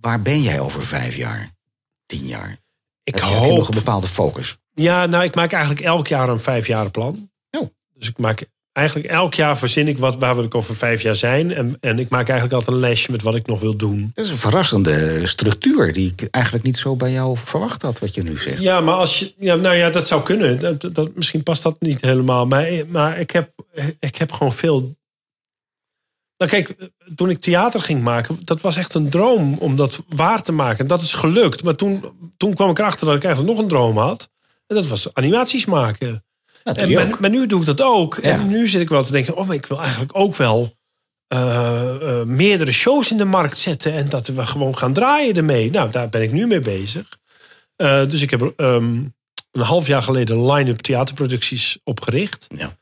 waar 0.00 0.22
ben 0.22 0.42
jij 0.42 0.60
over 0.60 0.86
vijf 0.86 1.16
jaar? 1.16 1.50
Tien 2.06 2.26
jaar? 2.26 2.56
Ik 3.04 3.14
heb, 3.14 3.24
je 3.24 3.30
nog 3.30 3.38
hoop 3.44 3.68
een 3.68 3.74
bepaalde 3.74 4.06
focus? 4.06 4.56
Ja, 4.74 5.06
nou, 5.06 5.24
ik 5.24 5.34
maak 5.34 5.52
eigenlijk 5.52 5.84
elk 5.84 6.06
jaar 6.06 6.28
een 6.28 6.40
vijfjarenplan. 6.40 7.30
Oh. 7.50 7.68
Dus 7.94 8.08
ik 8.08 8.18
maak 8.18 8.46
eigenlijk 8.72 9.08
elk 9.08 9.34
jaar 9.34 9.58
verzin 9.58 9.88
ik 9.88 9.98
wat, 9.98 10.16
waar 10.16 10.38
ik 10.38 10.54
over 10.54 10.74
vijf 10.76 11.02
jaar 11.02 11.16
zijn. 11.16 11.52
En, 11.52 11.76
en 11.80 11.98
ik 11.98 12.08
maak 12.08 12.28
eigenlijk 12.28 12.52
altijd 12.52 12.76
een 12.76 12.82
lijstje 12.82 13.12
met 13.12 13.22
wat 13.22 13.34
ik 13.34 13.46
nog 13.46 13.60
wil 13.60 13.76
doen. 13.76 14.10
Dat 14.14 14.24
is 14.24 14.30
een 14.30 14.36
verrassende 14.36 15.26
structuur 15.26 15.92
die 15.92 16.12
ik 16.16 16.28
eigenlijk 16.30 16.64
niet 16.64 16.76
zo 16.76 16.96
bij 16.96 17.12
jou 17.12 17.36
verwacht 17.36 17.82
had, 17.82 17.98
wat 17.98 18.14
je 18.14 18.22
nu 18.22 18.36
zegt. 18.36 18.60
Ja, 18.62 18.80
maar 18.80 18.94
als 18.94 19.18
je. 19.18 19.32
Ja, 19.38 19.54
nou 19.54 19.74
ja, 19.76 19.90
dat 19.90 20.06
zou 20.06 20.22
kunnen. 20.22 20.60
Dat, 20.60 20.94
dat- 20.94 21.14
misschien 21.14 21.42
past 21.42 21.62
dat 21.62 21.80
niet 21.80 22.00
helemaal. 22.00 22.46
Maar, 22.46 22.68
maar 22.88 23.18
ik, 23.18 23.30
heb, 23.30 23.50
ik 24.00 24.16
heb 24.16 24.32
gewoon 24.32 24.52
veel. 24.52 24.96
Nou, 26.36 26.50
kijk, 26.50 26.74
toen 27.14 27.30
ik 27.30 27.40
theater 27.40 27.82
ging 27.82 28.02
maken, 28.02 28.38
dat 28.44 28.60
was 28.60 28.76
echt 28.76 28.94
een 28.94 29.08
droom 29.08 29.56
om 29.58 29.76
dat 29.76 30.02
waar 30.08 30.42
te 30.42 30.52
maken. 30.52 30.86
Dat 30.86 31.02
is 31.02 31.14
gelukt. 31.14 31.62
Maar 31.62 31.74
toen, 31.74 32.04
toen 32.36 32.54
kwam 32.54 32.70
ik 32.70 32.78
erachter 32.78 33.06
dat 33.06 33.16
ik 33.16 33.24
eigenlijk 33.24 33.54
nog 33.54 33.62
een 33.64 33.70
droom 33.70 33.98
had. 33.98 34.28
En 34.66 34.76
dat 34.76 34.86
was 34.86 35.14
animaties 35.14 35.66
maken. 35.66 36.24
En 36.62 37.14
maar, 37.20 37.30
nu 37.30 37.46
doe 37.46 37.60
ik 37.60 37.66
dat 37.66 37.80
ook. 37.80 38.18
Ja. 38.22 38.30
En 38.30 38.48
nu 38.48 38.68
zit 38.68 38.80
ik 38.80 38.88
wel 38.88 39.04
te 39.04 39.12
denken: 39.12 39.36
oh, 39.36 39.46
maar 39.46 39.56
ik 39.56 39.66
wil 39.66 39.80
eigenlijk 39.80 40.10
ook 40.16 40.36
wel 40.36 40.76
eh, 41.32 42.20
eh, 42.20 42.26
meerdere 42.26 42.72
shows 42.72 43.10
in 43.10 43.16
de 43.16 43.24
markt 43.24 43.58
zetten. 43.58 43.92
En 43.92 44.08
dat 44.08 44.26
we 44.26 44.46
gewoon 44.46 44.78
gaan 44.78 44.92
draaien 44.92 45.34
ermee. 45.34 45.70
Nou, 45.70 45.90
daar 45.90 46.08
ben 46.08 46.22
ik 46.22 46.32
nu 46.32 46.46
mee 46.46 46.60
bezig. 46.60 47.18
Eh, 47.76 48.08
dus 48.08 48.22
ik 48.22 48.30
heb 48.30 48.52
ehm, 48.56 48.94
een 49.50 49.60
half 49.60 49.86
jaar 49.86 50.02
geleden 50.02 50.52
line-up 50.52 50.78
theaterproducties 50.78 51.78
opgericht. 51.84 52.46
Ja. 52.48 52.76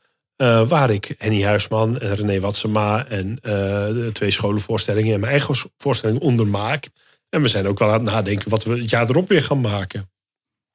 Waar 0.65 0.89
ik 0.89 1.15
Henny 1.17 1.43
Huisman 1.43 1.99
en 1.99 2.15
René 2.15 2.39
Watsema 2.39 3.07
en 3.07 3.37
de 3.41 4.09
twee 4.13 4.31
scholenvoorstellingen 4.31 5.13
en 5.13 5.19
mijn 5.19 5.31
eigen 5.31 5.55
voorstelling 5.77 6.19
onder 6.19 6.47
maak. 6.47 6.89
En 7.29 7.41
we 7.41 7.47
zijn 7.47 7.67
ook 7.67 7.79
wel 7.79 7.87
aan 7.87 7.93
het 7.93 8.13
nadenken 8.13 8.49
wat 8.49 8.63
we 8.63 8.77
het 8.77 8.89
jaar 8.89 9.09
erop 9.09 9.27
weer 9.27 9.41
gaan 9.41 9.61
maken. 9.61 10.09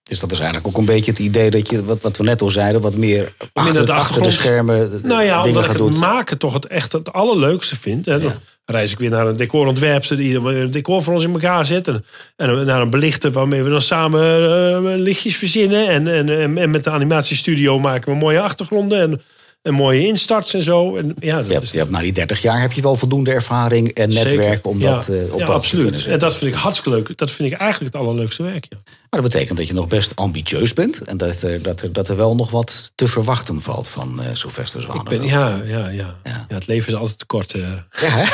Dus 0.09 0.21
dat 0.21 0.33
is 0.33 0.39
eigenlijk 0.39 0.69
ook 0.69 0.77
een 0.79 0.85
beetje 0.85 1.11
het 1.11 1.21
idee 1.21 1.51
dat 1.51 1.71
je, 1.71 1.85
wat, 1.85 2.03
wat 2.03 2.17
we 2.17 2.25
net 2.25 2.43
al 2.43 2.51
zeiden, 2.51 2.81
wat 2.81 2.95
meer 2.97 3.33
achter, 3.53 3.87
de 3.87 3.93
achter 3.93 4.23
de 4.23 4.31
schermen 4.31 5.01
Nou 5.03 5.23
ja, 5.23 5.43
dingen 5.43 5.59
omdat 5.59 5.77
ik 5.77 5.87
het 5.87 5.99
maken 5.99 6.39
toch 6.39 6.53
het 6.53 6.67
echt 6.67 6.93
het 6.93 7.13
allerleukste 7.13 7.77
vind. 7.77 8.07
Hè. 8.07 8.21
Dan 8.21 8.33
reis 8.65 8.93
ik 8.93 8.99
weer 8.99 9.11
naar 9.11 9.27
een 9.27 9.37
decorontwerpster 9.37 10.17
die 10.17 10.39
een 10.39 10.71
decor 10.71 11.03
voor 11.03 11.15
ons 11.15 11.25
in 11.25 11.33
elkaar 11.33 11.67
zet. 11.67 11.89
En, 11.89 12.05
en 12.37 12.67
naar 12.67 12.81
een 12.81 12.91
belichter 12.91 13.33
waarmee 13.33 13.63
we 13.63 13.71
dan 13.71 13.83
samen 13.83 14.23
eh, 14.23 15.01
lichtjes 15.01 15.37
verzinnen. 15.37 15.89
En, 15.89 16.09
en, 16.29 16.59
en, 16.59 16.71
met 16.71 16.85
de 16.85 16.91
animatiestudio 16.91 17.79
maken 17.79 18.13
we 18.13 18.19
mooie 18.19 18.41
achtergronden 18.41 19.01
en, 19.01 19.23
en 19.63 19.75
mooie 19.75 20.07
instarts 20.07 20.55
en 20.55 20.63
zo. 20.63 20.97
En, 20.97 21.15
ja, 21.21 21.37
dat 21.37 21.47
Je 21.47 21.53
hebt, 21.53 21.65
is- 21.65 21.73
je 21.73 21.79
hebt 21.79 21.91
na 21.91 22.01
die 22.01 22.13
30 22.13 22.43
jaar 22.43 22.61
heb 22.61 22.73
je 22.73 22.83
wel 22.83 22.95
voldoende 22.95 23.31
ervaring 23.33 23.89
en 23.89 24.09
netwerk 24.09 24.39
Zeker. 24.39 24.61
om 24.71 24.81
Ja. 24.81 24.91
dat 24.95 25.09
eh, 25.09 25.33
op 25.33 25.39
ja, 25.39 25.47
te 25.47 25.53
absoluut. 25.53 26.07
En 26.07 26.19
dat 26.19 26.37
vind 26.37 26.53
ik 26.53 26.59
hartstikke 26.59 26.91
leuk. 26.99 27.17
Dat 27.19 27.31
vind 27.31 27.53
ik 27.53 27.59
eigenlijk 27.59 27.93
het 27.95 28.03
allerleukste 28.03 28.43
werk. 28.43 28.67
Ja. 28.69 28.77
Maar 29.17 29.25
dat 29.25 29.35
betekent 29.35 29.59
dat 29.59 29.69
je 29.69 29.75
nog 29.75 29.89
best 29.89 30.17
ambitieus 30.17 30.73
bent 30.73 31.01
en 31.01 31.17
dat 31.17 31.43
er, 31.43 31.63
dat 31.63 31.81
er, 31.83 31.93
dat 31.93 32.09
er 32.09 32.17
wel 32.17 32.35
nog 32.35 32.51
wat 32.51 32.93
te 32.95 33.09
verwachten 33.09 33.63
valt 33.63 33.89
van 33.89 34.23
eh 34.23 34.35
Sylvester 34.35 34.81
Ik 34.81 34.87
Zwanenveld. 34.87 35.29
ja, 35.29 35.61
ja, 35.65 35.89
ja. 35.89 35.89
Ja. 36.25 36.47
ja. 36.49 36.55
het 36.55 36.67
leven 36.67 36.93
is 36.93 36.99
altijd 36.99 37.19
te 37.19 37.27
kort. 37.27 37.53
eh. 37.53 37.73
Ja, 38.01 38.19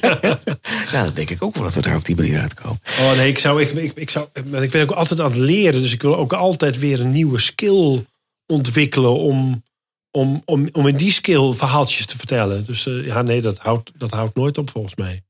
ja, 0.92 1.04
dat 1.04 1.16
denk 1.16 1.30
ik 1.30 1.42
ook 1.42 1.54
wel 1.54 1.64
dat 1.64 1.74
we 1.74 1.80
daar 1.82 1.96
op 1.96 2.04
die 2.04 2.16
manier 2.16 2.40
uitkomen. 2.40 2.80
Oh 3.00 3.16
nee, 3.16 3.28
ik, 3.28 3.38
zou, 3.38 3.62
ik, 3.62 3.72
ik, 3.72 3.92
ik, 3.94 4.10
zou, 4.10 4.26
ik 4.32 4.70
ben 4.70 4.82
ook 4.82 4.90
altijd 4.90 5.20
aan 5.20 5.30
het 5.30 5.40
leren. 5.40 5.80
Dus 5.82 5.92
ik 5.92 6.02
wil 6.02 6.16
ook 6.16 6.32
altijd 6.32 6.78
weer 6.78 7.00
een 7.00 7.12
nieuwe 7.12 7.38
skill 7.40 8.04
ontwikkelen 8.46 9.14
om, 9.18 9.62
om, 10.10 10.42
om, 10.44 10.68
om 10.72 10.86
in 10.86 10.96
die 10.96 11.12
skill 11.12 11.52
verhaaltjes 11.52 12.06
te 12.06 12.16
vertellen. 12.16 12.64
Dus 12.64 12.86
eh, 12.86 13.06
ja, 13.06 13.22
nee, 13.22 13.40
dat 13.42 13.58
houdt, 13.58 13.90
dat 13.96 14.10
houdt 14.10 14.34
nooit 14.34 14.58
op 14.58 14.70
volgens 14.70 14.94
mij. 14.94 15.22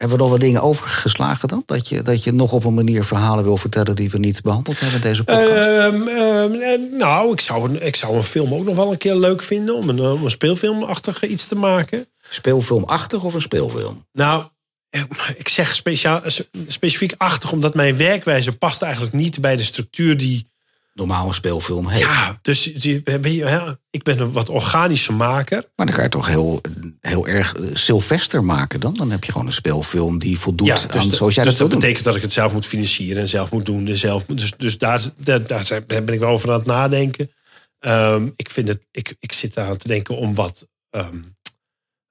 Hebben 0.00 0.18
we 0.18 0.24
nog 0.24 0.32
wat 0.32 0.40
dingen 0.40 0.62
overgeslagen 0.62 1.48
dan? 1.48 1.62
Dat 1.66 1.88
je, 1.88 2.02
dat 2.02 2.24
je 2.24 2.32
nog 2.32 2.52
op 2.52 2.64
een 2.64 2.74
manier 2.74 3.04
verhalen 3.04 3.44
wil 3.44 3.56
vertellen 3.56 3.96
die 3.96 4.10
we 4.10 4.18
niet 4.18 4.42
behandeld 4.42 4.80
hebben 4.80 4.96
in 4.96 5.08
deze 5.08 5.24
podcast? 5.24 5.68
Ehm, 5.68 6.08
ehm, 6.08 6.52
eh, 6.52 6.98
nou, 6.98 7.32
ik 7.32 7.40
zou, 7.40 7.68
een, 7.68 7.86
ik 7.86 7.96
zou 7.96 8.16
een 8.16 8.22
film 8.22 8.54
ook 8.54 8.64
nog 8.64 8.76
wel 8.76 8.92
een 8.92 8.98
keer 8.98 9.14
leuk 9.14 9.42
vinden 9.42 9.74
om 9.74 9.88
een, 9.88 10.00
om 10.00 10.24
een 10.24 10.30
speelfilmachtig 10.30 11.24
iets 11.24 11.46
te 11.46 11.54
maken. 11.54 12.06
Speelfilmachtig 12.28 13.24
of 13.24 13.34
een 13.34 13.40
speelfilm? 13.40 14.06
Nou, 14.12 14.44
eh, 14.90 15.02
ik 15.36 15.48
zeg 15.48 15.74
speciaal, 15.74 16.22
specifiek 16.66 17.14
achtig, 17.16 17.52
omdat 17.52 17.74
mijn 17.74 17.96
werkwijze 17.96 18.56
past 18.56 18.82
eigenlijk 18.82 19.14
niet 19.14 19.40
bij 19.40 19.56
de 19.56 19.64
structuur 19.64 20.16
die. 20.16 20.46
Normaal 20.94 21.28
een 21.28 21.34
speelfilm 21.34 21.88
heeft. 21.88 22.02
Ja, 22.04 22.38
dus 22.42 22.62
die- 22.62 23.00
weet 23.04 23.34
je, 23.34 23.44
hè, 23.44 23.72
ik 23.90 24.02
ben 24.02 24.18
een 24.20 24.32
wat 24.32 24.48
organische 24.48 25.12
maker. 25.12 25.64
Maar 25.76 25.86
dan 25.86 25.94
kan 25.94 26.04
je 26.04 26.10
toch 26.10 26.26
heel, 26.26 26.60
heel 27.00 27.26
erg 27.26 27.54
eh, 27.54 27.74
Sylvester 27.74 28.44
maken 28.44 28.80
dan? 28.80 28.94
Dan 28.94 29.10
heb 29.10 29.24
je 29.24 29.32
gewoon 29.32 29.46
een 29.46 29.52
speelfilm 29.52 30.18
die 30.18 30.38
voldoet 30.38 30.66
Ja, 30.66 30.74
dus 30.74 30.86
aan 31.02 31.08
de- 31.08 31.16
zoals 31.16 31.34
jij 31.34 31.44
dus 31.44 31.52
dat 31.52 31.60
wil 31.62 31.70
doen. 31.70 31.78
betekent 31.80 32.04
dat 32.04 32.16
ik 32.16 32.22
het 32.22 32.32
zelf 32.32 32.52
moet 32.52 32.66
financieren 32.66 33.22
en 33.22 33.28
zelf 33.28 33.50
moet 33.50 33.66
doen. 33.66 33.86
En 33.86 33.96
zelf, 33.96 34.24
dus 34.24 34.52
dus 34.56 34.78
daar, 34.78 35.02
daar, 35.16 35.46
daar 35.46 35.84
ben 35.86 36.08
ik 36.08 36.18
wel 36.18 36.30
over 36.30 36.48
aan 36.50 36.58
het 36.58 36.66
nadenken. 36.66 37.30
Ehm, 37.78 38.28
ik, 38.36 38.50
vind 38.50 38.68
het, 38.68 38.86
ik, 38.90 39.16
ik 39.20 39.32
zit 39.32 39.58
aan 39.58 39.76
te 39.76 39.88
denken 39.88 40.16
om 40.16 40.34
wat 40.34 40.66
ehm, 40.90 41.16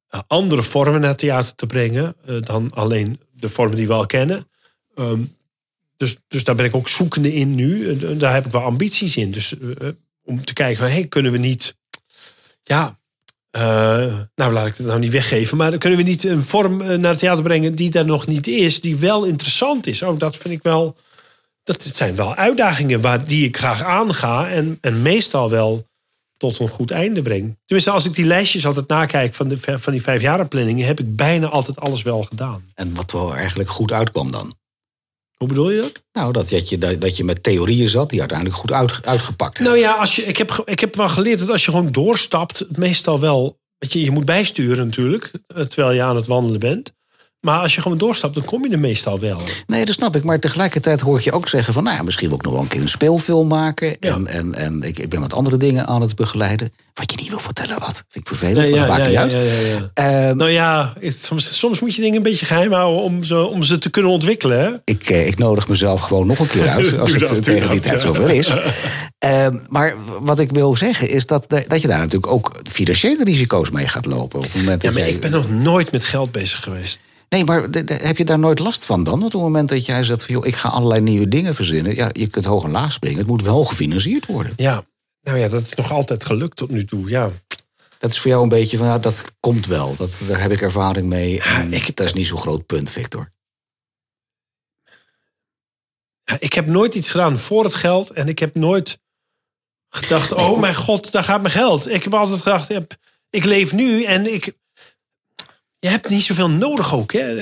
eh, 0.07 0.19
andere 0.27 0.63
vormen 0.63 1.01
naar 1.01 1.15
theater 1.15 1.55
te 1.55 1.67
brengen. 1.67 2.15
eh, 2.25 2.35
dan 2.41 2.71
alleen 2.73 3.19
de 3.31 3.49
vormen 3.49 3.75
die 3.77 3.87
we 3.87 3.93
al 3.93 4.05
kennen. 4.05 4.49
Ehm, 4.95 5.19
dus, 5.99 6.17
dus 6.27 6.43
daar 6.43 6.55
ben 6.55 6.65
ik 6.65 6.75
ook 6.75 6.87
zoekende 6.87 7.33
in 7.33 7.55
nu. 7.55 7.89
Eh, 7.89 8.19
daar 8.19 8.33
heb 8.33 8.45
ik 8.45 8.51
wel 8.51 8.61
ambities 8.61 9.17
in. 9.17 9.31
Dus 9.31 9.57
eh, 9.57 9.87
eh, 9.87 9.93
om 10.23 10.45
te 10.45 10.53
kijken, 10.53 10.91
hey, 10.91 11.07
kunnen 11.07 11.31
we 11.31 11.37
niet... 11.37 11.77
Ja, 12.63 12.97
nou, 14.35 14.53
laat 14.53 14.67
ik 14.67 14.77
het 14.77 14.85
nou 14.85 14.99
niet 14.99 15.11
weggeven. 15.11 15.57
Maar 15.57 15.77
kunnen 15.77 15.99
we 15.99 16.05
niet 16.05 16.23
een 16.23 16.43
vorm 16.43 16.77
naar 16.77 17.09
het 17.11 17.19
theater 17.19 17.43
brengen 17.43 17.75
die 17.75 17.89
daar 17.89 18.05
nog 18.05 18.27
niet 18.27 18.47
is, 18.47 18.81
die 18.81 18.95
wel 18.95 19.25
interessant 19.25 19.87
is. 19.87 20.03
Ook 20.03 20.19
dat 20.19 20.37
vind 20.37 20.53
ik 20.53 20.63
wel. 20.63 20.95
Dat 21.63 21.81
zijn 21.93 22.15
wel 22.15 22.35
uitdagingen 22.35 23.01
waar, 23.01 23.25
die 23.25 23.45
ik 23.47 23.57
graag 23.57 23.83
aanga 23.83 24.49
en, 24.49 24.77
en 24.81 25.01
meestal 25.01 25.49
wel 25.49 25.87
tot 26.37 26.59
een 26.59 26.67
goed 26.67 26.91
einde 26.91 27.21
breng. 27.21 27.57
Tenminste, 27.65 27.93
als 27.93 28.05
ik 28.05 28.15
die 28.15 28.25
lijstjes 28.25 28.65
altijd 28.65 28.87
nakijk 28.87 29.33
van, 29.33 29.47
de, 29.47 29.57
van 29.59 29.91
die 29.91 30.01
vijfjarenplanningen, 30.01 30.85
heb 30.85 30.99
ik 30.99 31.15
bijna 31.15 31.47
altijd 31.47 31.79
alles 31.79 32.01
wel 32.01 32.23
gedaan. 32.23 32.71
En 32.75 32.93
wat 32.93 33.11
wel 33.11 33.35
eigenlijk 33.35 33.69
goed 33.69 33.91
uitkwam 33.91 34.31
dan? 34.31 34.58
Hoe 35.39 35.47
bedoel 35.47 35.69
je 35.71 35.81
dat? 35.81 36.03
Nou, 36.11 36.31
dat, 36.33 36.49
dat, 36.49 36.69
je, 36.69 36.77
dat, 36.77 37.01
dat 37.01 37.17
je 37.17 37.23
met 37.23 37.43
theorieën 37.43 37.89
zat 37.89 38.09
die 38.09 38.19
uiteindelijk 38.19 38.59
goed 38.59 38.71
uit, 38.71 39.05
uitgepakt 39.05 39.57
hebben. 39.57 39.77
Nou 39.77 39.87
ja, 39.87 39.99
als 39.99 40.15
je, 40.15 40.21
ik, 40.21 40.37
heb, 40.37 40.61
ik 40.65 40.79
heb 40.79 40.95
wel 40.95 41.09
geleerd 41.09 41.39
dat 41.39 41.49
als 41.49 41.65
je 41.65 41.71
gewoon 41.71 41.91
doorstapt, 41.91 42.77
meestal 42.77 43.19
wel. 43.19 43.59
Weet 43.77 43.93
je, 43.93 44.03
je 44.03 44.11
moet 44.11 44.25
bijsturen 44.25 44.85
natuurlijk, 44.85 45.31
eh, 45.47 45.63
terwijl 45.63 45.95
je 45.95 46.03
aan 46.03 46.15
het 46.15 46.27
wandelen 46.27 46.59
bent. 46.59 46.93
Maar 47.39 47.59
als 47.59 47.75
je 47.75 47.81
gewoon 47.81 47.97
doorstapt, 47.97 48.33
dan 48.33 48.45
kom 48.45 48.65
je 48.65 48.71
er 48.71 48.79
meestal 48.79 49.19
wel. 49.19 49.41
Nee, 49.67 49.85
dat 49.85 49.95
snap 49.95 50.15
ik. 50.15 50.23
Maar 50.23 50.39
tegelijkertijd 50.39 51.01
hoor 51.01 51.21
je 51.23 51.31
ook 51.31 51.47
zeggen 51.47 51.73
van... 51.73 51.83
nou 51.83 51.95
ja, 51.95 52.03
misschien 52.03 52.27
wil 52.27 52.37
ik 52.37 52.43
nog 52.43 52.53
wel 52.53 52.61
een 52.61 52.67
keer 52.67 52.81
een 52.81 52.87
speelfilm 52.87 53.47
maken. 53.47 53.97
Ja. 53.99 54.13
En, 54.13 54.27
en, 54.27 54.53
en 54.53 54.81
ik, 54.83 54.99
ik 54.99 55.09
ben 55.09 55.19
wat 55.21 55.33
andere 55.33 55.57
dingen 55.57 55.87
aan 55.87 56.01
het 56.01 56.15
begeleiden. 56.15 56.71
Wat 56.93 57.11
je 57.11 57.17
niet 57.17 57.29
wil 57.29 57.39
vertellen, 57.39 57.79
wat? 57.79 58.03
Vind 58.09 58.27
ik 58.29 58.35
vervelend, 58.35 58.67
Nee, 58.69 58.79
maar 58.79 58.87
ja, 58.89 58.97
maakt 58.97 59.11
ja, 59.11 59.23
niet 59.23 59.33
uit. 59.33 59.89
Ehm, 59.93 60.37
Nou 60.37 60.49
ja, 60.49 60.93
het- 60.99 61.23
soms, 61.23 61.57
soms 61.57 61.79
moet 61.79 61.95
je 61.95 62.01
dingen 62.01 62.17
een 62.17 62.23
beetje 62.23 62.45
geheim 62.45 62.71
houden 62.71 63.01
om 63.03 63.23
ze, 63.23 63.45
om 63.45 63.63
ze 63.63 63.77
te 63.77 63.89
kunnen 63.89 64.11
ontwikkelen. 64.11 64.59
Hè? 64.59 64.71
ik, 64.83 65.09
eh, 65.09 65.27
ik 65.27 65.37
nodig 65.37 65.67
mezelf 65.67 66.01
gewoon 66.01 66.27
nog 66.27 66.39
een 66.39 66.47
keer 66.47 66.67
uit... 66.67 66.97
als 66.99 67.11
het 67.11 67.19
dat, 67.19 67.31
eh, 67.31 67.37
tegen 67.41 67.69
die 67.69 67.79
tijd 67.79 68.01
zover 68.01 68.29
is. 68.29 68.53
Ehm, 69.19 69.57
maar 69.69 69.95
wat 70.21 70.39
ik 70.39 70.51
wil 70.51 70.75
zeggen 70.75 71.09
is 71.09 71.25
dat, 71.25 71.49
dat 71.67 71.81
je 71.81 71.87
daar 71.87 71.97
natuurlijk 71.99 72.31
ook 72.31 72.51
financiële 72.63 73.23
risico's 73.23 73.69
mee 73.69 73.87
gaat 73.87 74.05
lopen. 74.05 74.39
Op 74.39 74.45
het 74.45 74.55
moment 74.55 74.81
Ja, 74.81 74.87
dat 74.87 74.97
maar 74.97 75.07
jij... 75.07 75.13
ik 75.15 75.21
ben 75.21 75.31
nog 75.31 75.49
nooit 75.49 75.91
met 75.91 76.03
geld 76.03 76.31
bezig 76.31 76.63
geweest. 76.63 76.99
Nee, 77.29 77.45
maar 77.45 77.71
de- 77.71 77.83
de- 77.83 77.93
heb 77.93 78.17
je 78.17 78.25
daar 78.25 78.39
nooit 78.39 78.59
last 78.59 78.85
van 78.85 79.03
dan? 79.03 79.19
Want 79.19 79.35
op 79.35 79.41
het 79.41 79.49
moment 79.49 79.69
dat 79.69 79.85
jij 79.85 80.03
zegt 80.03 80.23
van... 80.25 80.33
joh, 80.35 80.45
ik 80.45 80.55
ga 80.55 80.69
allerlei 80.69 81.01
nieuwe 81.01 81.27
dingen 81.27 81.55
verzinnen... 81.55 81.95
ja, 81.95 82.09
je 82.13 82.27
kunt 82.27 82.45
hoog 82.45 82.63
en 82.63 82.71
laag 82.71 82.91
springen. 82.93 83.17
Het 83.17 83.27
moet 83.27 83.41
wel 83.41 83.65
gefinancierd 83.65 84.25
worden. 84.25 84.53
Ja, 84.55 84.83
nou 85.21 85.37
ja, 85.37 85.47
dat 85.47 85.61
is 85.61 85.73
nog 85.73 85.91
altijd 85.91 86.25
gelukt 86.25 86.57
tot 86.57 86.69
nu 86.71 86.85
toe. 86.85 87.09
Ja. 87.09 87.31
Dat 87.97 88.11
is 88.11 88.19
voor 88.19 88.29
jou 88.31 88.43
een 88.43 88.49
beetje 88.49 88.77
van, 88.77 88.87
ja, 88.87 88.97
dat 88.99 89.23
komt 89.39 89.65
wel. 89.65 89.95
Dat, 89.95 90.21
daar 90.27 90.41
heb 90.41 90.51
ik 90.51 90.61
ervaring 90.61 91.07
mee. 91.07 91.41
En 91.41 91.73
ik- 91.73 91.95
dat 91.95 92.05
is 92.05 92.13
niet 92.13 92.27
zo'n 92.27 92.37
groot 92.37 92.65
punt, 92.65 92.89
Victor. 92.91 93.29
Ik 96.39 96.53
heb 96.53 96.65
nooit 96.65 96.95
iets 96.95 97.09
gedaan 97.11 97.37
voor 97.37 97.63
het 97.63 97.73
geld 97.73 98.09
en 98.11 98.27
ik 98.27 98.39
heb 98.39 98.55
nooit 98.55 98.99
gedacht: 99.89 100.31
oh 100.33 100.59
mijn 100.59 100.75
god, 100.75 101.11
daar 101.11 101.23
gaat 101.23 101.41
mijn 101.41 101.53
geld. 101.53 101.87
Ik 101.89 102.03
heb 102.03 102.13
altijd 102.13 102.41
gedacht: 102.41 102.69
ik 103.29 103.45
leef 103.45 103.73
nu 103.73 104.03
en 104.03 104.33
ik. 104.33 104.57
Je 105.79 105.87
hebt 105.87 106.09
niet 106.09 106.23
zoveel 106.23 106.49
nodig 106.49 106.95
ook. 106.95 107.13
Hè? 107.13 107.27
Je, 107.27 107.41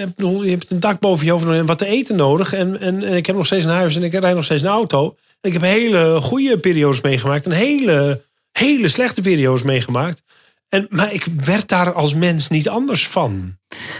hebt, 0.49 0.71
een 0.71 0.79
dak 0.79 0.99
boven 0.99 1.25
je 1.25 1.31
hoofd 1.31 1.45
en 1.45 1.65
wat 1.65 1.77
te 1.77 1.85
eten 1.85 2.15
nodig. 2.15 2.53
En, 2.53 2.79
en, 2.79 3.03
en 3.03 3.15
ik 3.15 3.25
heb 3.25 3.35
nog 3.35 3.45
steeds 3.45 3.65
een 3.65 3.71
huis 3.71 3.95
en 3.95 4.03
ik 4.03 4.13
rijd 4.13 4.35
nog 4.35 4.43
steeds 4.43 4.61
een 4.61 4.67
auto. 4.67 5.15
En 5.41 5.49
ik 5.49 5.53
heb 5.53 5.61
hele 5.61 6.21
goede 6.21 6.59
periodes 6.59 7.01
meegemaakt. 7.01 7.45
En 7.45 7.51
hele, 7.51 8.23
hele 8.51 8.87
slechte 8.87 9.21
periodes 9.21 9.61
meegemaakt. 9.61 10.21
En, 10.69 10.87
maar 10.89 11.13
ik 11.13 11.25
werd 11.43 11.67
daar 11.67 11.93
als 11.93 12.13
mens 12.13 12.47
niet 12.47 12.69
anders 12.69 13.07
van. 13.07 13.57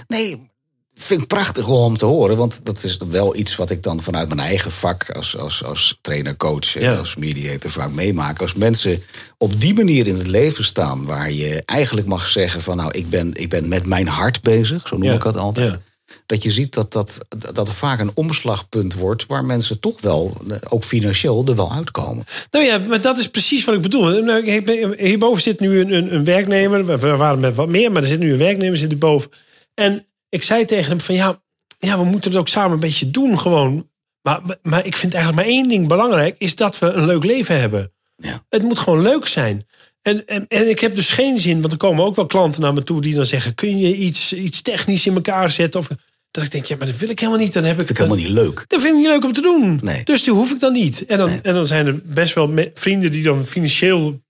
Nee, 0.08 0.50
vind 0.98 1.22
ik 1.22 1.28
prachtig 1.28 1.68
om 1.68 1.98
te 1.98 2.06
horen. 2.06 2.38
Want 2.38 2.66
dat 2.66 2.84
is 2.84 2.98
wel 3.10 3.36
iets 3.36 3.56
wat 3.56 3.70
ik 3.70 3.84
dan 3.84 4.02
vanuit 4.02 4.28
mijn 4.28 4.40
eigen 4.40 4.72
vak... 4.72 5.12
als, 5.12 5.38
als, 5.38 5.64
als 5.64 5.98
trainer, 6.02 6.36
coach 6.38 6.76
en 6.76 6.82
Ja. 6.82 6.96
als 6.96 7.16
mediator 7.16 7.72
vaak 7.72 7.92
meemaak. 7.92 8.42
Als 8.42 8.54
mensen 8.54 9.04
op 9.38 9.60
die 9.62 9.74
manier 9.74 10.08
in 10.08 10.18
het 10.18 10.28
leven 10.28 10.64
staan... 10.66 11.06
waar 11.06 11.32
je 11.32 11.64
eigenlijk 11.66 12.08
mag 12.08 12.28
zeggen 12.28 12.62
van... 12.62 12.78
nou, 12.78 12.92
ik 12.92 13.10
ben, 13.10 13.34
ik 13.34 13.50
ben 13.50 13.68
met 13.68 13.86
mijn 13.86 14.08
hart 14.08 14.42
bezig, 14.42 14.88
zo 14.88 14.96
noem 14.98 15.08
Ja, 15.08 15.14
ik 15.14 15.24
het 15.24 15.38
altijd... 15.38 15.74
ja. 15.74 15.80
Dat 16.26 16.44
je 16.44 16.52
ziet 16.52 16.74
dat, 16.74 16.94
dat, 16.94 17.26
dat 17.38 17.68
het 17.68 17.78
vaak 17.78 18.00
een 18.00 18.12
omslagpunt 18.14 18.94
wordt... 18.94 19.26
waar 19.26 19.46
mensen 19.46 19.80
toch 19.80 20.02
wel, 20.02 20.38
ook 20.70 20.84
financieel, 20.84 21.46
er 21.46 21.56
wel 21.56 21.74
uitkomen. 21.74 22.26
Nou 22.52 22.66
ja, 22.66 22.78
maar 22.78 23.02
dat 23.02 23.18
is 23.18 23.30
precies 23.30 23.66
wat 23.66 23.76
ik 23.76 23.82
bedoel. 23.82 24.24
Nou, 24.24 24.50
Hierboven 24.98 25.42
zit 25.42 25.60
nu 25.60 25.80
een, 25.80 25.94
een, 25.94 26.14
een 26.16 26.24
werknemer. 26.24 26.86
We 26.86 27.16
waren 27.16 27.40
met 27.40 27.56
wat 27.56 27.68
meer, 27.68 27.92
maar 27.92 28.02
er 28.02 28.08
zit 28.08 28.20
nu 28.20 28.32
een 28.32 28.38
werknemer 28.38 28.78
zit 28.78 28.90
hierboven. 28.90 29.32
En 29.74 30.07
ik 30.30 30.44
zei 30.44 30.66
tegen 30.66 30.90
hem 30.90 31.02
van 31.02 31.16
ja, 31.16 31.42
ja, 31.80 31.98
we 31.98 32.04
moeten 32.04 32.32
het 32.32 32.40
ook 32.40 32.48
samen 32.48 32.72
een 32.72 32.80
beetje 32.80 33.12
doen 33.12 33.40
gewoon. 33.40 33.90
Maar, 34.22 34.42
maar 34.62 34.86
ik 34.86 34.96
vind 34.98 35.13
eigenlijk 35.13 35.46
maar 35.46 35.56
één 35.56 35.70
ding 35.70 35.88
belangrijk. 35.88 36.36
Is 36.38 36.56
dat 36.56 36.80
we 36.80 36.86
een 36.92 37.06
leuk 37.06 37.24
leven 37.24 37.60
hebben. 37.60 37.92
Ja. 38.16 38.46
Het 38.50 38.62
moet 38.62 38.80
gewoon 38.80 39.02
leuk 39.02 39.28
zijn. 39.28 39.66
En, 40.02 40.28
en, 40.28 40.46
en 40.48 40.70
ik 40.70 40.80
heb 40.80 40.96
dus 40.96 41.10
geen 41.10 41.40
zin, 41.40 41.62
want 41.62 41.74
er 41.74 41.80
komen 41.80 42.06
ook 42.06 42.16
wel 42.16 42.26
klanten 42.26 42.62
naar 42.62 42.74
me 42.74 42.84
toe 42.84 43.02
die 43.02 43.16
dan 43.16 43.26
zeggen: 43.26 43.56
kun 43.56 43.78
je 43.80 43.96
iets, 43.96 44.34
iets 44.34 44.62
technisch 44.62 45.06
in 45.06 45.16
elkaar 45.16 45.52
zetten? 45.52 45.80
Of 45.80 45.88
dat 46.32 46.44
ik 46.44 46.52
denk, 46.52 46.66
ja, 46.66 46.76
maar 46.78 46.88
dat 46.88 46.98
wil 46.98 47.10
ik 47.10 47.20
helemaal 47.20 47.40
niet. 47.40 47.54
Dan 47.54 47.63
heb 47.63 47.80
ik, 47.80 47.86
vind 47.86 47.90
ik 47.90 47.98
helemaal 48.06 48.26
niet 48.26 48.34
leuk. 48.34 48.66
dat 48.68 48.82
vind 48.82 48.94
ik 48.94 49.00
niet 49.00 49.10
leuk 49.10 49.24
om 49.26 49.34
te 49.34 49.42
doen. 49.42 49.80
Nee. 49.84 50.04
Dus 50.04 50.24
die 50.24 50.34
hoef 50.34 50.52
ik 50.52 50.60
dan 50.60 50.74
niet. 50.74 51.06
En 51.06 51.18
dan, 51.18 51.30
Nee. 51.30 51.42
en 51.42 51.54
dan 51.54 51.68
zijn 51.68 51.88
er 51.88 52.02
best 52.04 52.34
wel 52.34 52.54
vrienden 52.74 53.12
die 53.12 53.24
dan 53.24 53.46
financieel 53.46 54.22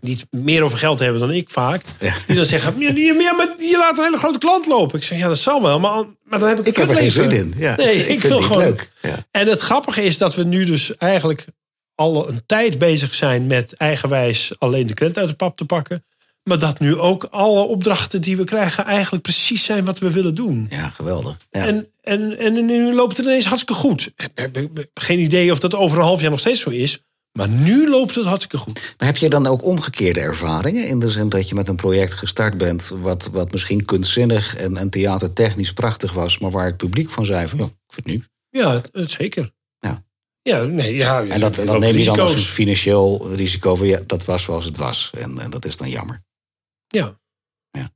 niet 0.00 0.26
meer 0.30 0.62
over 0.62 0.78
geld 0.78 0.98
hebben 0.98 1.20
dan 1.20 1.30
ik 1.32 1.50
vaak. 1.50 1.82
Ja. 2.00 2.14
Die 2.26 2.36
dan 2.36 2.44
zeggen, 2.44 2.80
ja, 2.80 3.32
maar- 3.32 3.54
je 3.58 3.76
laat 3.78 3.98
een 3.98 4.04
hele 4.04 4.18
grote 4.18 4.38
klant 4.38 4.66
lopen. 4.66 4.98
Ik 4.98 5.04
zeg, 5.04 5.18
ja, 5.18 5.28
dat 5.28 5.38
zal 5.38 5.62
wel. 5.62 5.80
Maar, 5.80 6.04
maar 6.24 6.38
dan 6.38 6.48
heb 6.48 6.58
ik 6.58 6.66
Ik 6.66 6.76
heb 6.76 6.90
er 6.90 6.96
geen 6.96 7.10
zin 7.10 7.30
in. 7.30 7.54
Ja, 7.56 7.76
Nee, 7.76 7.94
ik 7.94 8.06
ik, 8.08 8.20
vind 8.20 8.32
het 8.34 8.42
gewoon... 8.44 8.62
leuk. 8.62 8.90
Ja. 9.02 9.14
En 9.30 9.48
het 9.48 9.60
grappige 9.60 10.02
is 10.02 10.18
dat 10.18 10.34
we 10.34 10.44
nu 10.44 10.64
dus 10.64 10.96
eigenlijk 10.96 11.46
al 11.94 12.28
een 12.28 12.42
tijd 12.46 12.78
bezig 12.78 13.14
zijn 13.14 13.46
met 13.46 13.74
eigenwijs 13.74 14.52
alleen 14.58 14.86
de 14.86 14.94
krent 14.94 15.18
uit 15.18 15.28
de 15.28 15.34
pap 15.34 15.56
te 15.56 15.64
pakken. 15.64 16.04
Maar 16.42 16.58
dat 16.58 16.78
nu 16.78 16.96
ook 16.96 17.24
alle 17.24 17.60
opdrachten 17.60 18.20
die 18.20 18.36
we 18.36 18.44
krijgen 18.44 18.84
eigenlijk 18.84 19.22
precies 19.22 19.64
zijn 19.64 19.84
wat 19.84 19.98
we 19.98 20.10
willen 20.10 20.34
doen. 20.34 20.66
Ja, 20.70 20.88
geweldig. 20.88 21.36
Ja. 21.50 21.66
En, 21.66 21.88
en, 22.02 22.38
en 22.38 22.66
nu 22.66 22.94
loopt 22.94 23.16
het 23.16 23.26
ineens 23.26 23.44
hartstikke 23.44 23.80
goed. 23.80 24.10
Ik 24.16 24.30
heb 24.34 24.68
geen 24.94 25.18
idee 25.18 25.52
of 25.52 25.58
dat 25.58 25.74
over 25.74 25.98
een 25.98 26.04
half 26.04 26.20
jaar 26.20 26.30
nog 26.30 26.40
steeds 26.40 26.60
zo 26.60 26.70
is. 26.70 26.98
Maar 27.32 27.48
nu 27.48 27.88
loopt 27.88 28.14
het 28.14 28.24
hartstikke 28.24 28.58
goed. 28.58 28.94
Maar 28.98 29.06
heb 29.06 29.16
je 29.16 29.28
dan 29.28 29.46
ook 29.46 29.64
omgekeerde 29.64 30.20
ervaringen? 30.20 30.86
In 30.86 30.98
de 30.98 31.10
zin 31.10 31.28
dat 31.28 31.48
je 31.48 31.54
met 31.54 31.68
een 31.68 31.76
project 31.76 32.12
gestart 32.14 32.58
bent... 32.58 32.88
wat, 32.88 33.28
wat 33.32 33.52
misschien 33.52 33.84
kunstzinnig 33.84 34.56
en, 34.56 34.76
en 34.76 34.90
theatertechnisch 34.90 35.72
prachtig 35.72 36.12
was... 36.12 36.38
maar 36.38 36.50
waar 36.50 36.66
het 36.66 36.76
publiek 36.76 37.10
van 37.10 37.24
zei 37.24 37.48
van, 37.48 37.58
ja, 37.58 37.64
ik 37.64 38.04
vind. 38.04 38.28
Ja, 38.50 38.82
het- 38.92 39.10
zeker. 39.10 39.52
Ja. 39.78 40.04
Ja, 40.42 40.62
nee, 40.62 40.94
ja. 40.94 41.24
En 41.24 41.40
dat, 41.40 41.56
loopt 41.56 41.78
neem 41.80 41.96
je 41.96 42.04
dan 42.04 42.20
als 42.20 42.34
een 42.34 42.38
financieel 42.40 43.34
risico 43.34 43.74
van... 43.74 43.86
ja, 43.86 44.00
dat 44.06 44.24
was 44.24 44.42
zoals 44.42 44.64
het 44.64 44.76
was. 44.76 45.10
En, 45.18 45.38
en 45.38 45.50
dat 45.50 45.64
is 45.64 45.76
dan 45.76 45.88
jammer. 45.90 46.22
Ja. 46.86 47.18
Ja. 47.70 47.90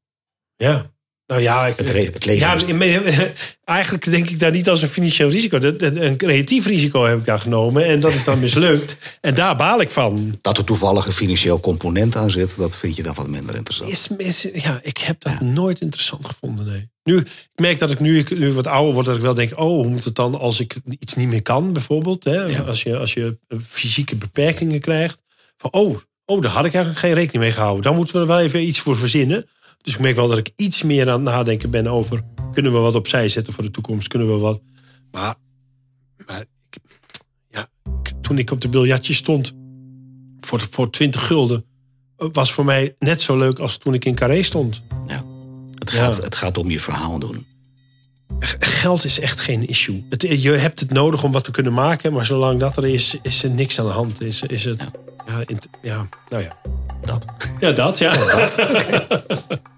Ja. 0.57 0.93
Nou 1.35 1.47
ja, 1.47 1.67
ik, 1.67 1.79
Het, 1.79 1.89
het 2.15 2.25
ja, 2.25 2.57
in- 2.67 2.83
eigenlijk 3.65 4.11
denk 4.11 4.31
ik 4.31 4.39
daar 4.39 4.51
niet 4.51 4.69
als 4.69 4.83
een 4.83 4.89
financieel 4.89 5.31
risico. 5.31 5.59
Een 5.79 6.17
creatief 6.17 6.67
risico 6.67 7.05
heb 7.05 7.19
ik 7.19 7.25
daar 7.25 7.39
genomen 7.39 7.85
en 7.85 8.01
dat 8.01 8.13
is 8.13 8.25
dan 8.25 8.41
mislukt. 8.41 8.97
En 9.21 9.35
daar 9.35 9.57
baal 9.57 9.81
ik 9.81 9.91
van. 9.91 10.39
Dat 10.41 10.59
er 10.59 10.65
toevallig 10.65 11.07
een 11.07 11.13
financieel 11.13 11.61
component 11.61 12.17
aan 12.17 12.31
zit... 12.31 12.57
dat 12.57 12.77
vind 12.77 12.97
je 12.97 13.03
dan 13.03 13.15
wat 13.15 13.29
minder 13.29 13.55
interessant. 13.55 13.91
Is, 13.91 14.09
is, 14.17 14.49
ja, 14.53 14.81
ik 14.83 14.99
heb 14.99 15.23
dat 15.23 15.41
nooit 15.41 15.81
interessant 15.81 16.27
gevonden. 16.27 16.67
Nee. 16.67 16.89
Nu, 17.05 17.19
ik 17.19 17.49
merk 17.55 17.79
dat 17.79 17.91
ik 17.91 18.01
nu, 18.01 18.19
ik 18.19 18.39
nu 18.39 18.53
wat 18.53 18.67
ouder 18.67 18.95
word, 18.95 19.07
dat 19.07 19.17
ik 19.17 19.23
wel 19.23 19.35
denk: 19.35 19.51
oh, 19.51 19.59
hoe 19.59 19.87
moet 19.87 20.05
het 20.05 20.15
dan 20.15 20.39
als 20.39 20.61
ik 20.61 20.77
iets 20.99 21.15
niet 21.15 21.29
meer 21.29 21.43
kan, 21.43 21.73
bijvoorbeeld? 21.73 22.25
Hè? 22.25 22.43
Ja. 22.43 22.61
Als, 22.61 22.83
je, 22.83 22.97
als 22.97 23.15
je 23.15 23.39
eh, 23.49 23.59
fysieke 23.69 24.17
beperkingen 24.17 24.81
krijgt. 24.81 25.19
Van, 25.57 25.73
oh, 25.73 25.99
oh, 26.25 26.43
daar 26.43 26.51
had 26.51 26.65
ik 26.65 26.75
eigenlijk 26.75 27.05
geen 27.05 27.15
rekening 27.15 27.43
mee 27.43 27.53
gehouden. 27.53 27.83
Daar 27.83 27.95
moeten 27.95 28.15
we 28.15 28.21
er 28.21 28.27
wel 28.27 28.41
even 28.41 28.67
iets 28.67 28.81
voor 28.81 28.97
verzinnen. 28.97 29.49
Dus 29.85 29.95
ik 29.95 30.01
merk 30.01 30.17
wel 30.17 30.29
dat 30.29 30.39
ik 30.39 30.51
iets 30.57 30.83
meer 30.83 31.09
aan 31.11 31.15
het 31.25 31.35
nadenken 31.35 31.71
ben 31.71 31.87
over: 31.87 32.25
kunnen 32.53 32.73
we 32.73 32.79
wat 32.79 32.95
opzij 32.95 33.29
zetten 33.29 33.53
voor 33.53 33.63
de 33.63 33.71
toekomst? 33.71 34.09
Kunnen 34.09 34.29
we 34.29 34.39
wat. 34.39 34.61
Maar, 35.11 35.35
maar 36.27 36.41
ik, 36.41 36.79
ja, 37.51 37.69
toen 38.21 38.39
ik 38.39 38.51
op 38.51 38.61
de 38.61 38.69
biljartje 38.69 39.15
stond 39.15 39.53
voor, 40.41 40.61
voor 40.71 40.91
20 40.91 41.27
gulden, 41.27 41.65
was 42.17 42.53
voor 42.53 42.65
mij 42.65 42.95
net 42.99 43.23
zo 43.23 43.39
leuk 43.39 43.59
als 43.59 43.77
toen 43.77 43.95
ik 43.95 44.05
in 44.05 44.15
Carré 44.15 44.43
stond. 44.43 44.83
Ja. 45.07 45.25
Het, 45.75 45.91
Ja. 45.91 45.97
gaat, 45.99 46.23
het 46.23 46.37
gaat 46.37 46.59
om 46.59 46.71
je 46.71 46.81
verhaal 46.81 47.19
doen. 47.19 47.47
Geld 48.59 49.05
is 49.05 49.21
echt 49.21 49.41
geen 49.41 49.69
issue. 49.69 50.05
Het, 50.09 50.23
je 50.23 50.51
hebt 50.51 50.81
het 50.81 50.91
nodig 50.93 51.23
om 51.25 51.33
wat 51.33 51.45
te 51.45 51.51
kunnen 51.51 51.73
maken, 51.73 52.13
maar 52.13 52.27
zolang 52.27 52.61
dat 52.61 52.77
er 52.77 52.87
is, 52.87 53.19
is 53.23 53.43
er 53.43 53.51
niks 53.51 53.79
aan 53.81 53.87
de 53.87 53.93
hand. 53.93 54.23
Is, 54.23 54.43
is 54.43 54.65
het, 54.65 54.85
ja. 55.27 55.43
int- 55.47 55.69
ja, 55.83 56.09
nou 56.29 56.43
ja. 56.43 56.57
Dat. 57.05 57.25
Ja, 57.61 57.73
dat, 57.73 57.99
ja. 57.99 58.13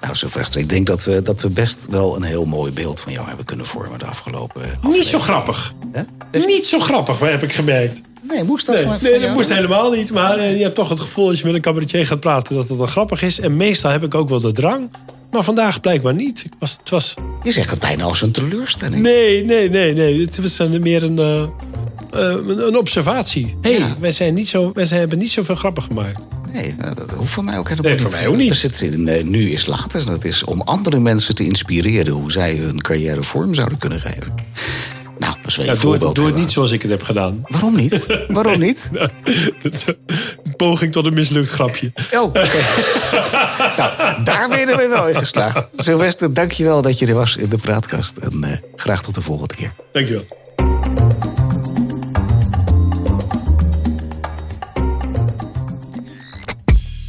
Nou, 0.00 0.14
Sylvester, 0.16 0.60
ik 0.60 0.68
denk 0.68 0.86
dat 0.86 1.04
we, 1.04 1.22
dat 1.22 1.40
we 1.40 1.48
best 1.48 1.86
wel 1.90 2.16
een 2.16 2.22
heel 2.22 2.44
mooi 2.44 2.72
beeld 2.72 3.00
van 3.00 3.12
jou 3.12 3.26
hebben 3.26 3.44
kunnen 3.44 3.66
vormen 3.66 3.98
de 3.98 4.04
afgelopen 4.04 4.78
Niet 4.82 5.04
zo 5.04 5.18
grappig. 5.18 5.72
Hè? 5.92 6.02
Niet 6.46 6.66
zo 6.66 6.78
grappig, 6.80 7.18
heb 7.18 7.42
ik 7.42 7.52
gemerkt. 7.52 8.00
Nee, 8.22 8.44
moest 8.44 8.66
dat 8.66 8.74
Nee, 8.74 8.84
van, 8.84 9.00
van 9.00 9.10
nee 9.10 9.20
dat 9.20 9.34
moest 9.34 9.52
helemaal 9.52 9.90
niet. 9.90 10.12
Maar 10.12 10.38
eh, 10.38 10.56
je 10.56 10.62
hebt 10.62 10.74
toch 10.74 10.88
het 10.88 11.00
gevoel 11.00 11.28
als 11.28 11.38
je 11.38 11.44
met 11.46 11.54
een 11.54 11.60
cabaretier 11.60 12.06
gaat 12.06 12.20
praten 12.20 12.54
dat 12.54 12.68
het 12.68 12.78
dan 12.78 12.88
grappig 12.88 13.22
is. 13.22 13.40
En 13.40 13.56
meestal 13.56 13.90
heb 13.90 14.04
ik 14.04 14.14
ook 14.14 14.28
wel 14.28 14.40
de 14.40 14.52
drang. 14.52 14.90
Maar 15.30 15.42
vandaag 15.44 15.80
blijkbaar 15.80 16.14
niet. 16.14 16.44
Ik 16.44 16.52
was, 16.58 16.76
het 16.80 16.90
was, 16.90 17.14
Je 17.42 17.52
zegt 17.52 17.70
het 17.70 17.78
bijna 17.78 18.04
als 18.04 18.22
een 18.22 18.32
teleurstelling. 18.32 19.02
nee, 19.02 19.44
nee, 19.44 19.70
nee, 19.70 19.94
nee. 19.94 20.20
Het 20.20 20.40
was 20.42 20.68
meer 20.80 21.02
een, 21.02 21.18
eh, 21.18 21.42
eh, 21.42 22.36
een 22.46 22.76
observatie. 22.78 23.56
Hé, 23.62 23.70
hey, 23.70 23.78
Ja. 23.78 23.94
wij, 24.00 24.10
zijn 24.10 24.34
niet 24.34 24.48
zo, 24.48 24.70
wij 24.74 24.84
zijn, 24.84 25.00
hebben 25.00 25.18
niet 25.18 25.30
zoveel 25.30 25.54
grappig 25.54 25.84
gemaakt. 25.84 26.18
Nee, 26.62 26.74
nou, 26.78 26.94
dat 26.94 27.12
hoeft 27.12 27.30
voor 27.32 27.44
mij 27.44 27.58
ook 27.58 27.68
helemaal 27.68 27.90
Nee, 27.92 28.00
niet. 28.00 28.10
voor 28.10 28.20
mij 28.20 28.28
ook 28.28 28.36
niet. 28.36 28.48
We 28.48 28.54
zitten 28.54 29.08
in 29.08 29.30
Nu 29.30 29.50
is 29.50 29.66
Later. 29.66 30.04
Dat 30.04 30.24
is 30.24 30.44
om 30.44 30.60
andere 30.60 30.98
mensen 30.98 31.34
te 31.34 31.44
inspireren... 31.44 32.12
hoe 32.12 32.32
zij 32.32 32.54
hun 32.56 32.80
carrière 32.80 33.22
vorm 33.22 33.54
zouden 33.54 33.78
kunnen 33.78 34.00
geven. 34.00 34.34
Nou, 35.18 35.34
dat 35.42 35.46
is 35.50 35.56
wel 35.56 35.66
Ja, 35.66 35.72
een 35.72 35.78
doe 35.78 35.90
het, 35.92 35.98
voorbeeld. 36.00 36.14
doe 36.14 36.24
het 36.26 36.34
hè, 36.34 36.40
niet 36.40 36.50
zoals 36.52 36.70
ik 36.72 36.82
het 36.82 36.90
heb 36.90 37.02
gedaan. 37.02 37.40
Waarom 37.42 37.76
niet? 37.76 38.06
Waarom 38.28 38.58
niet? 38.60 38.90
Dat 39.62 39.74
is 39.74 39.84
een 39.86 40.56
poging 40.56 40.92
tot 40.92 41.06
een 41.06 41.14
mislukt 41.14 41.50
grapje. 41.50 41.92
Oh, 42.12 42.22
oké. 42.22 42.40
nou, 43.78 44.22
daar 44.24 44.48
werden 44.48 44.76
we 44.76 44.88
wel 44.88 45.08
in 45.08 45.14
geslaagd. 45.16 45.68
Sylvester, 45.76 46.34
dank 46.34 46.52
je 46.52 46.64
wel 46.64 46.82
dat 46.82 46.98
je 46.98 47.06
er 47.06 47.14
was 47.14 47.36
in 47.36 47.48
de 47.48 47.56
praatkast. 47.56 48.16
En 48.16 48.44
eh, 48.44 48.50
graag 48.76 49.02
tot 49.02 49.14
de 49.14 49.20
volgende 49.20 49.54
keer. 49.54 49.72
Dankjewel. 49.92 50.24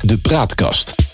De 0.10 0.18
Praatkast. 0.18 1.09